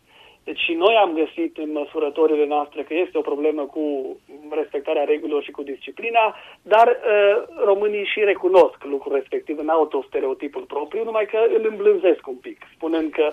Deci 0.43 0.59
și 0.59 0.73
noi 0.73 0.95
am 0.95 1.13
găsit 1.13 1.57
în 1.57 1.71
măsurătorile 1.71 2.45
noastre 2.45 2.83
că 2.83 2.93
este 2.93 3.17
o 3.17 3.29
problemă 3.31 3.63
cu 3.65 4.15
respectarea 4.49 5.03
regulilor 5.03 5.43
și 5.43 5.51
cu 5.51 5.63
disciplina, 5.63 6.35
dar 6.61 6.87
uh, 6.87 7.43
românii 7.65 8.05
și 8.05 8.19
recunosc 8.23 8.83
lucrul 8.83 9.13
respectiv 9.13 9.57
în 9.59 9.69
autostereotipul 9.69 10.61
propriu, 10.61 11.03
numai 11.03 11.25
că 11.25 11.39
îl 11.55 11.67
îmblânzesc 11.69 12.27
un 12.27 12.35
pic, 12.35 12.57
spunând 12.75 13.11
că 13.11 13.27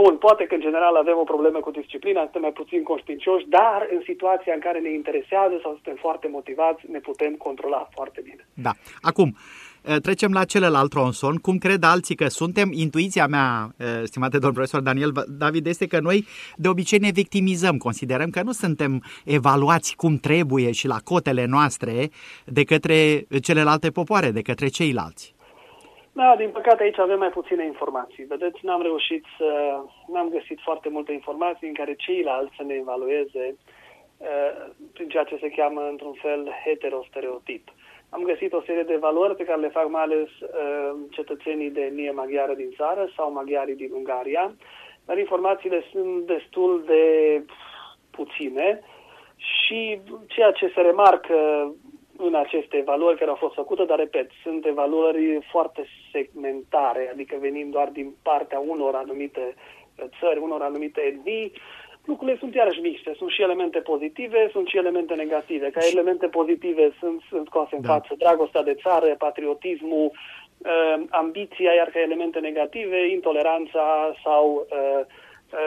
Bun, 0.00 0.16
poate 0.16 0.44
că 0.44 0.54
în 0.54 0.60
general 0.60 0.94
avem 0.96 1.18
o 1.18 1.30
problemă 1.32 1.58
cu 1.60 1.70
disciplina, 1.70 2.20
suntem 2.20 2.40
mai 2.40 2.52
puțin 2.52 2.82
conștiincioși, 2.82 3.48
dar 3.48 3.88
în 3.94 4.00
situația 4.04 4.54
în 4.54 4.60
care 4.60 4.78
ne 4.78 4.92
interesează 4.92 5.58
sau 5.62 5.72
suntem 5.72 5.96
foarte 6.04 6.28
motivați, 6.28 6.90
ne 6.90 6.98
putem 6.98 7.32
controla 7.34 7.88
foarte 7.94 8.20
bine. 8.24 8.46
Da. 8.54 8.72
Acum, 9.00 9.36
Eh, 9.86 9.96
trecem 10.00 10.32
la 10.32 10.44
celălalt 10.44 10.90
tronson. 10.90 11.36
Cum 11.36 11.58
cred 11.58 11.84
alții 11.84 12.14
că 12.14 12.28
suntem? 12.28 12.72
Intuiția 12.72 13.26
mea, 13.26 13.74
eh, 13.76 13.86
stimate 14.04 14.38
domn 14.38 14.52
profesor 14.52 14.80
Daniel 14.80 15.12
David, 15.28 15.66
este 15.66 15.86
că 15.86 16.00
noi 16.00 16.26
de 16.56 16.68
obicei 16.68 16.98
ne 16.98 17.10
victimizăm. 17.10 17.76
Considerăm 17.76 18.30
că 18.30 18.42
nu 18.42 18.52
suntem 18.52 19.02
evaluați 19.24 19.94
cum 19.96 20.16
trebuie 20.16 20.72
și 20.72 20.86
la 20.86 20.98
cotele 21.04 21.44
noastre 21.44 22.10
de 22.44 22.64
către 22.64 23.26
celelalte 23.42 23.90
popoare, 23.90 24.30
de 24.30 24.42
către 24.42 24.68
ceilalți. 24.68 25.35
Da, 26.20 26.36
din 26.36 26.50
păcate 26.50 26.82
aici 26.82 26.98
avem 26.98 27.18
mai 27.18 27.28
puține 27.28 27.64
informații. 27.64 28.24
Vedeți, 28.24 28.58
n-am 28.62 28.82
reușit 28.82 29.24
să... 29.38 29.80
n-am 30.12 30.28
găsit 30.28 30.60
foarte 30.60 30.88
multe 30.88 31.12
informații 31.12 31.68
în 31.68 31.74
care 31.74 31.94
ceilalți 31.94 32.56
să 32.56 32.62
ne 32.62 32.74
evalueze 32.74 33.56
uh, 34.16 34.66
prin 34.92 35.08
ceea 35.08 35.24
ce 35.24 35.38
se 35.40 35.48
cheamă, 35.48 35.80
într-un 35.90 36.12
fel, 36.12 36.50
heterostereotip. 36.64 37.68
Am 38.10 38.22
găsit 38.22 38.52
o 38.52 38.62
serie 38.66 38.82
de 38.82 38.96
valori 38.96 39.36
pe 39.36 39.44
care 39.44 39.60
le 39.60 39.68
fac 39.68 39.88
mai 39.90 40.02
ales 40.02 40.28
uh, 40.40 40.92
cetățenii 41.10 41.70
de 41.70 41.80
etnie 41.80 42.10
maghiară 42.10 42.54
din 42.54 42.70
țară 42.76 43.08
sau 43.16 43.32
maghiarii 43.32 43.74
din 43.74 43.90
Ungaria, 43.92 44.54
dar 45.06 45.18
informațiile 45.18 45.84
sunt 45.92 46.26
destul 46.26 46.84
de 46.86 47.04
puține 48.10 48.80
și 49.36 50.00
ceea 50.26 50.50
ce 50.50 50.72
se 50.74 50.80
remarcă 50.80 51.36
în 52.18 52.34
aceste 52.34 52.76
evaluări 52.76 53.18
care 53.18 53.30
au 53.30 53.36
fost 53.36 53.54
făcute, 53.54 53.84
dar 53.84 53.98
repet, 53.98 54.30
sunt 54.42 54.66
evaluări 54.66 55.38
foarte 55.50 55.86
segmentare, 56.12 57.10
adică 57.12 57.36
venind 57.40 57.72
doar 57.72 57.88
din 57.88 58.14
partea 58.22 58.58
unor 58.58 58.94
anumite 58.94 59.54
țări, 60.20 60.40
unor 60.40 60.62
anumite 60.62 61.00
etnii, 61.00 61.52
lucrurile 62.04 62.38
sunt 62.38 62.54
iarăși 62.54 62.80
mixte. 62.80 63.14
Sunt 63.16 63.30
și 63.30 63.42
elemente 63.42 63.78
pozitive, 63.78 64.48
sunt 64.52 64.66
și 64.68 64.76
elemente 64.76 65.14
negative. 65.14 65.70
Ca 65.70 65.80
elemente 65.90 66.26
pozitive 66.26 66.92
sunt, 66.98 67.22
sunt 67.28 67.46
scoase 67.46 67.76
în 67.76 67.82
da. 67.82 67.92
față 67.92 68.14
dragostea 68.18 68.62
de 68.62 68.74
țară, 68.74 69.14
patriotismul, 69.18 70.10
uh, 70.10 71.02
ambiția, 71.10 71.72
iar 71.72 71.88
ca 71.88 72.00
elemente 72.00 72.38
negative, 72.38 73.08
intoleranța 73.08 74.14
sau 74.24 74.66
uh, 74.70 74.76
Uh, 74.76 75.25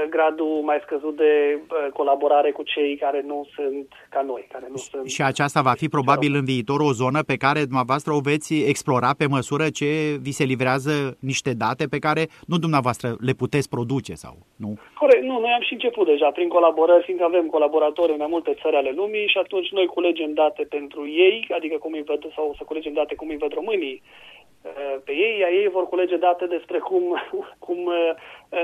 gradul 0.10 0.62
mai 0.64 0.80
scăzut 0.86 1.16
de 1.16 1.60
uh, 1.60 1.92
colaborare 1.94 2.52
cu 2.52 2.64
cei 2.64 2.96
care 2.96 3.24
nu 3.26 3.48
sunt 3.56 3.88
ca 4.10 4.22
noi. 4.22 4.48
Care 4.52 4.68
nu 4.70 4.76
sunt 4.76 5.10
și 5.10 5.22
aceasta 5.22 5.62
va 5.62 5.74
fi 5.82 5.88
probabil 5.88 6.36
în 6.36 6.46
viitor 6.46 6.80
o 6.80 6.92
zonă 6.92 7.20
pe 7.32 7.38
care 7.46 7.60
dumneavoastră 7.72 8.14
o 8.14 8.20
veți 8.20 8.54
explora 8.72 9.12
pe 9.18 9.28
măsură 9.28 9.66
ce 9.80 9.90
vi 10.22 10.32
se 10.32 10.44
livrează 10.44 11.18
niște 11.20 11.52
date 11.54 11.84
pe 11.94 12.00
care 12.00 12.24
nu 12.48 12.58
dumneavoastră 12.58 13.08
le 13.28 13.34
puteți 13.34 13.70
produce 13.70 14.14
sau 14.14 14.36
nu? 14.64 14.70
Corect, 15.02 15.24
nu, 15.24 15.40
noi 15.40 15.52
am 15.58 15.62
și 15.68 15.74
început 15.74 16.06
deja 16.06 16.30
prin 16.38 16.48
colaborări, 16.48 17.04
fiindcă 17.04 17.26
avem 17.26 17.46
colaboratori 17.46 18.12
în 18.12 18.18
mai 18.24 18.34
multe 18.36 18.54
țări 18.62 18.76
ale 18.76 18.92
lumii 18.96 19.28
și 19.28 19.38
atunci 19.38 19.70
noi 19.78 19.86
culegem 19.86 20.34
date 20.34 20.64
pentru 20.64 21.02
ei, 21.08 21.48
adică 21.58 21.78
cum 21.78 21.94
îi 21.94 22.08
văd, 22.10 22.22
sau 22.36 22.56
să 22.58 22.64
culegem 22.64 22.94
date 22.94 23.16
cum 23.16 23.30
îi 23.30 23.42
văd 23.44 23.52
românii 23.54 24.02
uh, 24.04 24.39
pe 25.04 25.12
ei, 25.12 25.40
iar 25.40 25.50
ei 25.50 25.70
vor 25.70 25.88
culege 25.88 26.18
date 26.18 26.46
despre 26.46 26.78
cum, 26.78 27.04
cum 27.66 27.92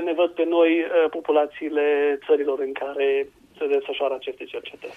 ne 0.04 0.12
văd 0.12 0.30
pe 0.30 0.44
noi 0.44 0.80
uh, 0.80 1.10
populațiile 1.10 2.18
țărilor 2.26 2.58
în 2.60 2.72
care 2.72 3.28
se 3.58 3.66
desfășoară 3.66 4.14
aceste 4.14 4.44
cercetări. 4.44 4.94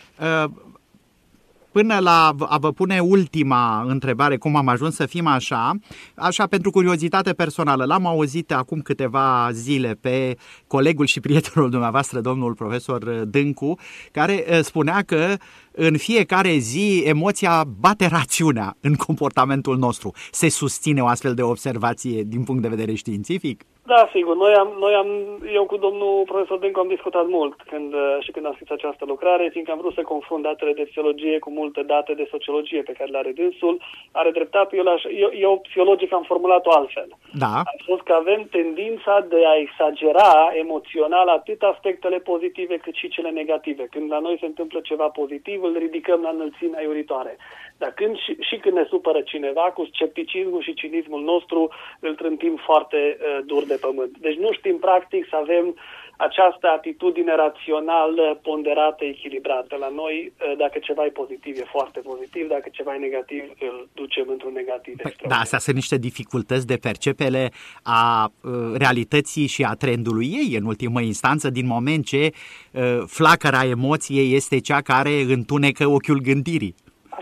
Uh, 1.72 1.82
până 1.82 2.00
la 2.00 2.36
a 2.40 2.58
vă 2.58 2.72
pune 2.72 3.00
ultima 3.00 3.84
întrebare, 3.88 4.38
cum 4.38 4.56
am 4.56 4.68
ajuns 4.68 4.96
să 4.96 5.06
fim 5.06 5.28
așa, 5.28 5.76
așa 6.16 6.48
pentru 6.48 6.72
curiozitate 6.72 7.34
personală, 7.34 7.86
l-am 7.86 8.06
auzit 8.06 8.52
acum 8.52 8.80
câteva 8.80 9.50
zile 9.52 9.98
pe 10.02 10.38
colegul 10.68 11.06
și 11.06 11.20
prietenul 11.20 11.70
dumneavoastră, 11.70 12.20
domnul 12.20 12.54
profesor 12.54 13.04
Dâncu, 13.04 13.80
care 14.12 14.46
uh, 14.50 14.60
spunea 14.62 15.02
că 15.02 15.36
în 15.72 15.98
fiecare 15.98 16.58
zi 16.58 17.04
emoția 17.06 17.64
bate 17.80 18.08
rațiunea 18.08 18.78
în 18.82 18.96
comportamentul 18.96 19.78
nostru. 19.78 20.14
Se 20.32 20.50
susține 20.50 21.02
o 21.02 21.08
astfel 21.08 21.34
de 21.34 21.42
observație 21.42 22.24
din 22.24 22.44
punct 22.44 22.62
de 22.62 22.68
vedere 22.68 22.94
științific? 22.94 23.64
Da, 23.94 24.10
sigur. 24.16 24.36
Noi 24.36 24.54
am, 24.54 24.70
noi 24.80 24.94
am, 25.02 25.10
eu 25.54 25.66
cu 25.66 25.78
domnul 25.78 26.24
profesor 26.26 26.58
Dencu 26.60 26.80
am 26.80 26.96
discutat 26.96 27.28
mult 27.28 27.56
când, 27.72 27.94
uh, 27.94 28.18
și 28.20 28.32
când 28.32 28.46
am 28.46 28.54
scris 28.54 28.70
această 28.70 29.04
lucrare, 29.06 29.50
fiindcă 29.52 29.72
am 29.72 29.82
vrut 29.82 29.94
să 29.94 30.02
confrunt 30.02 30.44
datele 30.44 30.74
de 30.74 30.88
psihologie 30.90 31.40
cu 31.40 31.50
multe 31.60 31.82
date 31.94 32.14
de 32.14 32.28
sociologie 32.32 32.82
pe 32.82 32.96
care 32.98 33.10
le 33.10 33.18
are 33.18 33.32
dânsul. 33.32 33.82
Are 34.12 34.32
dreptate, 34.32 34.76
eu, 34.76 34.86
eu, 35.24 35.30
eu 35.46 35.60
psihologic 35.68 36.14
am 36.14 36.24
formulat-o 36.32 36.72
altfel. 36.72 37.10
Da. 37.44 37.54
A 37.72 37.74
spus 37.82 38.00
că 38.04 38.14
avem 38.14 38.42
tendința 38.52 39.26
de 39.30 39.42
a 39.46 39.60
exagera 39.66 40.50
emoțional 40.64 41.28
atât 41.28 41.62
aspectele 41.62 42.20
pozitive 42.20 42.78
cât 42.78 42.96
și 42.96 43.08
cele 43.08 43.30
negative. 43.30 43.84
Când 43.92 44.12
la 44.12 44.20
noi 44.20 44.38
se 44.40 44.46
întâmplă 44.46 44.80
ceva 44.80 45.08
pozitiv, 45.20 45.64
îl 45.64 45.76
ridicăm 45.78 46.22
la 46.22 46.30
înălțimea 46.30 46.82
iuritoare. 46.82 47.38
Dar 47.82 47.92
când 48.00 48.18
și, 48.18 48.32
și 48.40 48.56
când 48.64 48.76
ne 48.76 48.86
supără 48.90 49.22
cineva, 49.22 49.62
cu 49.62 49.90
scepticismul 49.94 50.62
și 50.62 50.74
cinismul 50.74 51.24
nostru, 51.24 51.70
îl 52.00 52.16
trântim 52.16 52.56
foarte 52.66 53.00
uh, 53.18 53.40
dur 53.46 53.64
de 53.66 53.78
pământ. 53.82 54.18
Deci 54.18 54.38
nu 54.38 54.52
știm 54.52 54.78
practic 54.78 55.28
să 55.30 55.36
avem 55.36 55.76
această 56.18 56.68
atitudine 56.68 57.36
rațională, 57.36 58.40
ponderată, 58.42 59.04
echilibrată. 59.06 59.76
La 59.76 59.90
noi, 60.02 60.16
uh, 60.32 60.58
dacă 60.58 60.80
ceva 60.80 61.06
e 61.06 61.20
pozitiv, 61.22 61.58
e 61.58 61.64
foarte 61.76 62.00
pozitiv, 62.00 62.48
dacă 62.48 62.68
ceva 62.72 62.96
e 62.96 62.98
negativ, 62.98 63.44
îl 63.60 63.88
ducem 63.94 64.26
într-un 64.28 64.54
negativ. 64.54 64.96
Păi, 65.02 65.16
da, 65.28 65.36
astea 65.36 65.60
sunt 65.60 65.76
niște 65.76 65.98
dificultăți 65.98 66.68
de 66.68 66.78
percepere 66.82 67.52
a 67.84 68.32
uh, 68.44 68.52
realității 68.78 69.48
și 69.48 69.64
a 69.64 69.74
trendului 69.74 70.26
ei, 70.26 70.56
în 70.60 70.66
ultimă 70.66 71.02
instanță, 71.02 71.50
din 71.50 71.66
moment 71.66 72.06
ce 72.06 72.24
uh, 72.28 73.04
flacăra 73.08 73.64
emoției 73.66 74.36
este 74.36 74.60
cea 74.60 74.82
care 74.82 75.10
întunecă 75.10 75.88
ochiul 75.88 76.20
gândirii. 76.22 76.76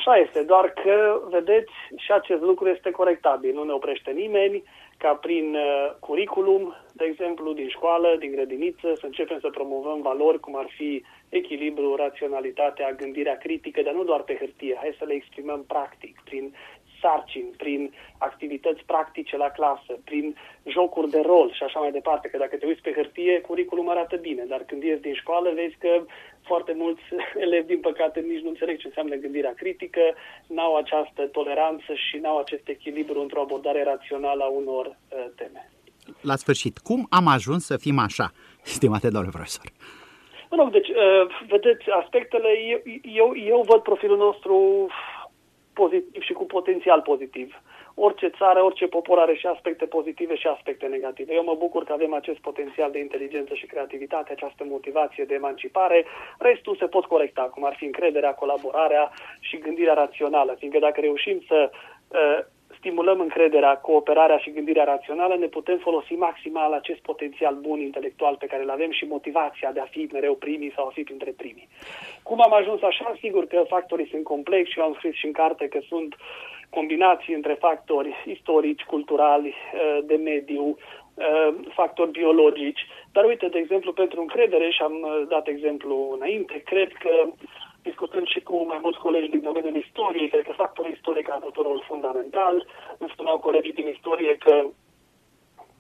Așa 0.08 0.20
este, 0.20 0.42
doar 0.42 0.70
că, 0.70 1.22
vedeți, 1.30 1.72
și 1.96 2.12
acest 2.12 2.42
lucru 2.42 2.70
este 2.70 2.92
corectabil. 2.92 3.54
Nu 3.54 3.64
ne 3.64 3.72
oprește 3.72 4.12
nimeni 4.12 4.64
ca 4.98 5.14
prin 5.14 5.56
uh, 5.56 5.92
curriculum, 6.00 6.76
de 6.94 7.06
exemplu, 7.06 7.54
din 7.54 7.70
școală, 7.70 8.16
din 8.20 8.32
grădiniță, 8.32 8.94
să 9.00 9.06
începem 9.06 9.40
să 9.40 9.50
promovăm 9.50 10.02
valori 10.02 10.40
cum 10.40 10.56
ar 10.58 10.68
fi 10.78 11.04
echilibru, 11.30 11.96
raționalitatea, 11.96 12.92
gândirea 12.92 13.38
critică, 13.38 13.82
dar 13.82 13.94
nu 13.94 14.04
doar 14.04 14.22
pe 14.22 14.36
hârtie. 14.40 14.76
Hai 14.80 14.96
să 14.98 15.06
le 15.06 15.14
exprimăm 15.14 15.64
practic, 15.68 16.22
prin 16.24 16.54
sarcini, 17.08 17.52
prin 17.64 17.82
activități 18.18 18.84
practice 18.86 19.38
la 19.38 19.50
clasă, 19.58 19.94
prin 20.04 20.36
jocuri 20.76 21.10
de 21.10 21.22
rol 21.32 21.48
și 21.54 21.64
așa 21.64 21.80
mai 21.80 21.92
departe. 21.92 22.28
Că 22.28 22.38
dacă 22.38 22.56
te 22.56 22.66
uiți 22.66 22.82
pe 22.82 22.92
hârtie, 22.98 23.42
curriculum 23.42 23.90
arată 23.90 24.16
bine, 24.16 24.44
dar 24.48 24.62
când 24.68 24.84
ies 24.84 25.00
din 25.00 25.14
școală 25.14 25.50
vezi 25.62 25.78
că 25.84 25.92
foarte 26.50 26.74
mulți 26.82 27.02
elevi, 27.46 27.72
din 27.74 27.80
păcate, 27.80 28.20
nici 28.20 28.44
nu 28.44 28.50
înțeleg 28.50 28.78
ce 28.78 28.88
înseamnă 28.88 29.16
gândirea 29.16 29.54
critică, 29.54 30.04
n-au 30.48 30.76
această 30.76 31.22
toleranță 31.38 31.92
și 31.94 32.18
n-au 32.18 32.38
acest 32.38 32.68
echilibru 32.68 33.22
într-o 33.22 33.42
abordare 33.42 33.84
rațională 33.84 34.44
a 34.44 34.48
unor 34.62 34.86
uh, 34.86 35.26
teme. 35.36 35.72
La 36.22 36.36
sfârșit, 36.36 36.78
cum 36.78 37.08
am 37.10 37.28
ajuns 37.28 37.66
să 37.66 37.78
fim 37.78 37.98
așa, 38.00 38.32
stimate 38.78 39.10
domnule 39.10 39.38
profesor? 39.38 39.66
Mă 40.50 40.58
rog, 40.60 40.72
deci, 40.72 40.90
uh, 40.90 41.24
vedeți, 41.48 41.90
aspectele, 42.02 42.50
eu, 42.74 42.80
eu, 43.04 43.30
eu 43.54 43.66
văd 43.68 43.82
profilul 43.82 44.18
nostru 44.18 44.88
pozitiv 45.82 46.22
și 46.22 46.34
cu 46.34 46.46
potențial 46.46 47.02
pozitiv. 47.02 47.50
Orice 48.06 48.28
țară, 48.40 48.60
orice 48.64 48.88
popor 48.88 49.18
are 49.20 49.36
și 49.36 49.46
aspecte 49.46 49.86
pozitive 49.86 50.36
și 50.36 50.48
aspecte 50.48 50.86
negative. 50.86 51.34
Eu 51.34 51.44
mă 51.44 51.56
bucur 51.64 51.84
că 51.84 51.94
avem 51.94 52.14
acest 52.14 52.40
potențial 52.40 52.92
de 52.92 53.00
inteligență 53.00 53.54
și 53.54 53.66
creativitate, 53.66 54.32
această 54.32 54.64
motivație 54.64 55.24
de 55.26 55.34
emancipare. 55.34 56.06
Restul 56.38 56.76
se 56.76 56.88
pot 56.96 57.06
corecta, 57.06 57.42
cum 57.42 57.64
ar 57.66 57.76
fi 57.80 57.86
încrederea, 57.86 58.34
colaborarea 58.34 59.12
și 59.40 59.58
gândirea 59.58 59.94
rațională, 59.94 60.56
fiindcă 60.60 60.80
dacă 60.80 61.00
reușim 61.02 61.38
să 61.48 61.70
uh, 61.72 62.40
stimulăm 62.78 63.20
încrederea, 63.20 63.78
cooperarea 63.78 64.38
și 64.38 64.52
gândirea 64.52 64.84
rațională, 64.84 65.36
ne 65.36 65.46
putem 65.46 65.78
folosi 65.78 66.14
maximal 66.14 66.74
acest 66.74 67.00
potențial 67.00 67.56
bun 67.56 67.80
intelectual 67.80 68.36
pe 68.36 68.46
care 68.46 68.64
îl 68.64 68.70
avem 68.70 68.92
și 68.92 69.06
motivația 69.06 69.72
de 69.72 69.80
a 69.80 69.86
fi 69.86 70.10
mereu 70.12 70.36
primii 70.36 70.74
sau 70.76 70.86
a 70.88 70.92
fi 70.94 71.04
printre 71.04 71.32
primii. 71.38 71.68
Cum 72.24 72.42
am 72.42 72.54
ajuns 72.54 72.82
așa? 72.82 73.16
Sigur 73.20 73.46
că 73.48 73.64
factorii 73.68 74.10
sunt 74.10 74.24
complexi 74.24 74.72
și 74.72 74.80
eu 74.80 74.86
am 74.86 74.94
scris 74.94 75.14
și 75.14 75.26
în 75.26 75.32
carte 75.32 75.68
că 75.68 75.80
sunt 75.88 76.16
combinații 76.70 77.34
între 77.34 77.54
factori 77.54 78.16
istorici, 78.26 78.84
culturali, 78.84 79.48
uh, 79.48 79.98
de 80.04 80.16
mediu, 80.16 80.64
uh, 80.66 81.54
factori 81.70 82.12
biologici. 82.12 82.86
Dar 83.12 83.24
uite, 83.26 83.48
de 83.48 83.58
exemplu, 83.58 83.94
pentru 83.94 84.22
încredere, 84.22 84.70
și 84.70 84.82
am 84.82 84.94
uh, 85.02 85.28
dat 85.28 85.48
exemplu 85.48 86.16
înainte, 86.16 86.62
cred 86.66 86.92
că 86.94 87.28
discutând 87.90 88.28
și 88.28 88.40
cu 88.40 88.56
mai 88.72 88.80
mulți 88.82 89.04
colegi 89.06 89.34
din 89.34 89.42
domeniul 89.42 89.76
istoriei, 89.76 90.32
cred 90.34 90.44
că 90.48 90.62
factorul 90.64 90.92
istoric 90.92 91.30
a 91.30 91.40
avut 91.40 91.56
un 91.58 91.64
rol 91.64 91.84
fundamental. 91.88 92.56
Îmi 92.98 93.14
spuneau 93.14 93.38
colegii 93.40 93.80
din 93.80 93.88
istorie 93.88 94.34
că 94.46 94.56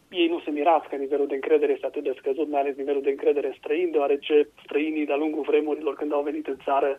ei 0.10 0.28
nu 0.28 0.39
se 0.39 0.52
mirați 0.52 0.89
că 0.89 0.96
nivelul 0.96 1.28
de 1.28 1.36
încredere 1.36 1.72
este 1.72 1.86
atât 1.86 2.04
de 2.04 2.13
scăzut, 2.17 2.48
mai 2.50 2.62
ales 2.62 2.76
nivelul 2.76 3.02
de 3.02 3.10
încredere 3.10 3.56
străin, 3.58 3.91
deoarece 3.91 4.50
străinii 4.63 5.06
de-a 5.06 5.22
lungul 5.24 5.48
vremurilor 5.50 5.96
când 5.96 6.13
au 6.13 6.22
venit 6.22 6.48
în 6.48 6.58
țară 6.63 6.98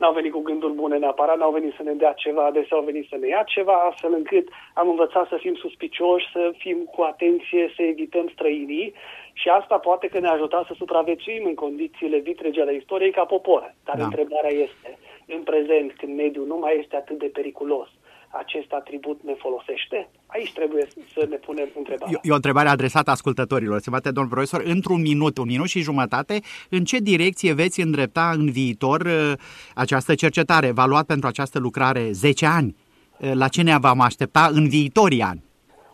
n-au 0.00 0.12
venit 0.12 0.32
cu 0.32 0.40
gânduri 0.48 0.72
bune 0.72 0.96
neapărat, 0.98 1.38
n-au 1.38 1.52
venit 1.58 1.74
să 1.76 1.82
ne 1.82 1.92
dea 1.92 2.12
ceva, 2.12 2.44
adesea 2.46 2.76
au 2.76 2.84
venit 2.84 3.06
să 3.08 3.16
ne 3.20 3.28
ia 3.28 3.42
ceva, 3.46 3.76
astfel 3.90 4.12
încât 4.12 4.48
am 4.74 4.88
învățat 4.88 5.28
să 5.28 5.36
fim 5.40 5.54
suspicioși, 5.54 6.30
să 6.32 6.52
fim 6.58 6.78
cu 6.94 7.02
atenție, 7.02 7.72
să 7.76 7.82
evităm 7.82 8.30
străinii 8.32 8.94
și 9.40 9.48
asta 9.48 9.76
poate 9.76 10.06
că 10.06 10.18
ne-a 10.18 10.32
ajutat 10.32 10.64
să 10.66 10.74
supraviețuim 10.76 11.44
în 11.44 11.54
condițiile 11.54 12.18
vitrege 12.18 12.60
ale 12.60 12.74
istoriei 12.74 13.12
ca 13.18 13.24
popor. 13.24 13.74
Dar 13.84 13.96
da. 13.96 14.04
întrebarea 14.04 14.50
este, 14.66 14.98
în 15.26 15.42
prezent, 15.42 15.92
când 15.98 16.16
mediul 16.16 16.46
nu 16.46 16.56
mai 16.56 16.78
este 16.82 16.96
atât 16.96 17.18
de 17.18 17.30
periculos, 17.32 17.88
acest 18.30 18.72
atribut 18.72 19.20
ne 19.22 19.34
folosește? 19.34 20.08
Aici 20.26 20.52
trebuie 20.52 20.86
să 21.14 21.26
ne 21.28 21.36
punem 21.36 21.68
întrebarea. 21.76 22.20
E 22.22 22.30
o 22.30 22.34
întrebare 22.34 22.68
adresată 22.68 23.10
ascultătorilor. 23.10 23.80
Se 23.80 23.90
bate, 23.90 24.10
domnul 24.10 24.32
profesor, 24.32 24.62
într-un 24.64 25.00
minut, 25.00 25.38
un 25.38 25.46
minut 25.46 25.68
și 25.68 25.80
jumătate, 25.80 26.40
în 26.70 26.84
ce 26.84 26.98
direcție 26.98 27.52
veți 27.52 27.80
îndrepta 27.80 28.30
în 28.34 28.50
viitor 28.50 29.00
uh, 29.00 29.32
această 29.74 30.14
cercetare? 30.14 30.70
V-a 30.70 30.86
luat 30.86 31.06
pentru 31.06 31.28
această 31.28 31.58
lucrare 31.58 32.10
10 32.10 32.46
ani? 32.46 32.76
Uh, 33.18 33.30
la 33.34 33.48
ce 33.48 33.62
ne 33.62 33.78
vom 33.78 34.00
aștepta 34.00 34.50
în 34.52 34.68
viitorii 34.68 35.22
ani? 35.22 35.48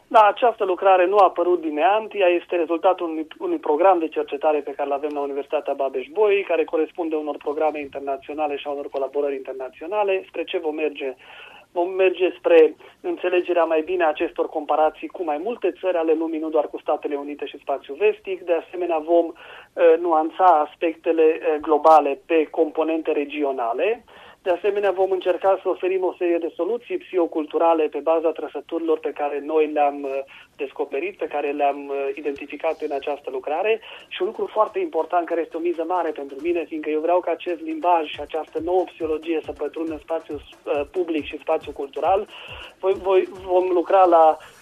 Da, 0.09 0.27
această 0.27 0.65
lucrare 0.65 1.07
nu 1.07 1.17
a 1.17 1.25
apărut 1.25 1.61
din 1.61 1.75
neant, 1.75 2.15
ea 2.15 2.29
este 2.29 2.57
rezultatul 2.57 3.09
unui, 3.09 3.27
unui 3.39 3.59
program 3.59 3.99
de 3.99 4.09
cercetare 4.09 4.59
pe 4.59 4.71
care 4.71 4.89
îl 4.89 4.95
avem 4.95 5.11
la 5.13 5.21
Universitatea 5.21 5.75
Babeș-Bolyai, 5.75 6.45
care 6.49 6.65
corespunde 6.65 7.17
unor 7.17 7.37
programe 7.37 7.81
internaționale 7.81 8.57
și 8.57 8.67
a 8.67 8.71
unor 8.71 8.89
colaborări 8.89 9.35
internaționale. 9.35 10.25
Spre 10.29 10.45
ce 10.45 10.59
vom 10.59 10.75
merge? 10.75 11.15
Vom 11.73 11.89
merge 11.91 12.31
spre 12.39 12.75
înțelegerea 13.01 13.65
mai 13.65 13.83
bine 13.83 14.05
a 14.05 14.09
acestor 14.09 14.49
comparații 14.49 15.09
cu 15.09 15.23
mai 15.25 15.41
multe 15.43 15.73
țări 15.81 15.97
ale 15.97 16.13
lumii, 16.13 16.41
nu 16.41 16.49
doar 16.49 16.67
cu 16.69 16.79
Statele 16.79 17.15
Unite 17.15 17.47
și 17.47 17.59
spațiul 17.59 17.97
vestic. 17.97 18.45
De 18.45 18.53
asemenea, 18.53 18.99
vom 18.99 19.27
uh, 19.27 19.99
nuanța 20.01 20.45
aspectele 20.45 21.23
uh, 21.23 21.57
globale 21.61 22.21
pe 22.27 22.47
componente 22.51 23.13
regionale. 23.13 24.05
Uh, 24.05 24.26
de 24.47 24.53
asemenea, 24.59 24.91
vom 25.03 25.11
încerca 25.11 25.59
să 25.63 25.69
oferim 25.69 26.03
o 26.05 26.15
serie 26.19 26.39
de 26.39 26.53
soluții 26.55 27.03
psihoculturale 27.05 27.85
pe 27.95 27.99
baza 27.99 28.31
trăsăturilor 28.31 28.99
pe 28.99 29.13
care 29.21 29.43
noi 29.53 29.65
le-am 29.73 30.03
uh, 30.03 30.11
descoperit, 30.57 31.17
pe 31.17 31.27
care 31.35 31.51
le-am 31.51 31.81
uh, 31.89 31.97
identificat 32.15 32.81
în 32.81 32.93
această 32.93 33.29
lucrare 33.31 33.81
și 34.09 34.23
un 34.23 34.27
lucru 34.27 34.47
foarte 34.47 34.79
important 34.79 35.27
care 35.27 35.41
este 35.41 35.57
o 35.57 35.67
miză 35.69 35.85
mare 35.87 36.11
pentru 36.11 36.37
mine, 36.43 36.65
fiindcă 36.65 36.91
eu 36.91 37.01
vreau 37.01 37.21
ca 37.21 37.31
acest 37.31 37.61
limbaj 37.61 38.05
și 38.15 38.21
această 38.21 38.59
nouă 38.59 38.85
psihologie 38.85 39.41
să 39.45 39.53
pătrundă 39.53 39.93
în 39.93 39.99
spațiul 39.99 40.41
uh, 40.43 40.81
public 40.91 41.25
și 41.25 41.39
spațiul 41.39 41.75
cultural. 41.75 42.29
Voi, 42.81 42.95
voi, 42.95 43.29
vom 43.45 43.67
lucra 43.73 44.05
la 44.05 44.37
Uh, 44.39 44.56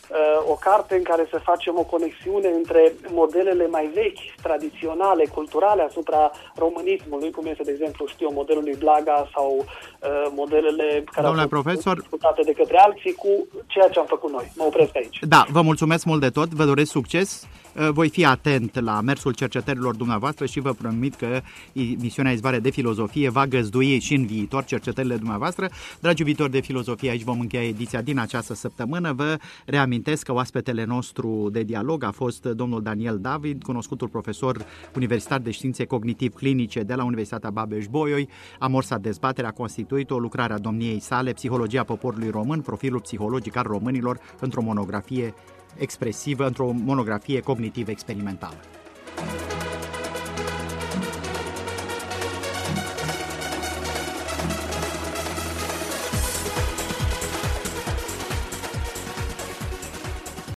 o 0.49 0.55
carte 0.55 0.95
în 0.97 1.03
care 1.03 1.27
să 1.31 1.39
facem 1.43 1.75
o 1.79 1.83
conexiune 1.83 2.49
între 2.49 2.93
modelele 3.11 3.67
mai 3.67 3.91
vechi, 3.95 4.43
tradiționale, 4.43 5.25
culturale 5.35 5.83
asupra 5.83 6.31
românismului, 6.57 7.31
cum 7.31 7.47
este, 7.47 7.63
de 7.63 7.71
exemplu, 7.71 8.07
știu, 8.07 8.29
modelul 8.33 8.63
lui 8.63 8.77
Blaga 8.79 9.29
sau 9.35 9.49
uh, 9.57 10.27
modelele 10.35 11.05
care 11.13 11.27
Domnule 11.27 11.49
au 11.53 11.63
fost 11.63 11.95
discutate 11.95 12.43
de 12.43 12.53
către 12.53 12.79
alții 12.79 13.13
cu 13.13 13.47
ceea 13.67 13.89
ce 13.89 13.99
am 13.99 14.07
făcut 14.07 14.31
noi. 14.31 14.53
Mă 14.57 14.65
opresc 14.65 14.97
aici. 14.97 15.19
Da, 15.29 15.45
vă 15.51 15.63
mulțumesc 15.63 16.05
mult 16.05 16.21
de 16.21 16.31
tot, 16.31 16.49
vă 16.49 16.65
doresc 16.65 16.91
succes. 16.91 17.47
Uh, 17.77 17.89
voi 17.91 18.09
fi 18.09 18.25
atent 18.25 18.81
la 18.81 19.01
mersul 19.01 19.33
cercetărilor 19.33 19.97
dumneavoastră 19.97 20.47
și 20.47 20.61
vă 20.61 20.73
promit 20.73 21.15
că 21.15 21.41
misiunea 21.73 22.33
Izvare 22.33 22.59
de 22.59 22.71
Filozofie 22.71 23.29
va 23.29 23.47
găzdui 23.47 23.99
și 23.99 24.15
în 24.15 24.27
viitor 24.27 24.65
cercetările 24.65 25.17
dumneavoastră. 25.17 25.69
Dragi 26.01 26.23
viitori 26.23 26.51
de 26.51 26.61
filozofie, 26.61 27.11
aici 27.11 27.23
vom 27.23 27.41
încheia 27.41 27.65
ediția 27.65 28.03
din 28.03 28.19
această 28.19 28.55
săptămână. 28.55 29.13
Vă 29.13 29.37
reamintesc 29.67 30.25
că 30.25 30.33
oaspetele 30.33 30.85
nostru 30.85 31.49
de 31.53 31.63
dialog 31.63 32.03
a 32.03 32.11
fost 32.11 32.45
domnul 32.45 32.83
Daniel 32.83 33.19
David, 33.19 33.63
cunoscutul 33.63 34.09
profesor 34.09 34.65
universitar 34.95 35.41
de 35.41 35.51
științe 35.51 35.85
cognitiv-clinice 35.85 36.81
de 36.81 36.95
la 36.95 37.05
Universitatea 37.05 37.51
Babeș-Bolyai. 37.51 38.29
Amorsa 38.59 38.99
dezbaterea 38.99 39.51
a 39.51 39.53
constituit 39.53 40.11
o 40.11 40.19
lucrare 40.19 40.53
a 40.53 40.59
domniei 40.59 41.01
sale, 41.01 41.33
Psihologia 41.33 41.85
poporului 41.85 42.31
român, 42.31 42.61
profilul 42.61 43.01
psihologic 43.01 43.57
al 43.57 43.65
românilor, 43.67 44.19
într-o 44.41 44.63
monografie 44.63 45.35
expresivă 45.79 46.47
într-o 46.47 46.71
monografie 46.71 47.41
cognitiv 47.41 47.89
experimentală. 47.89 48.57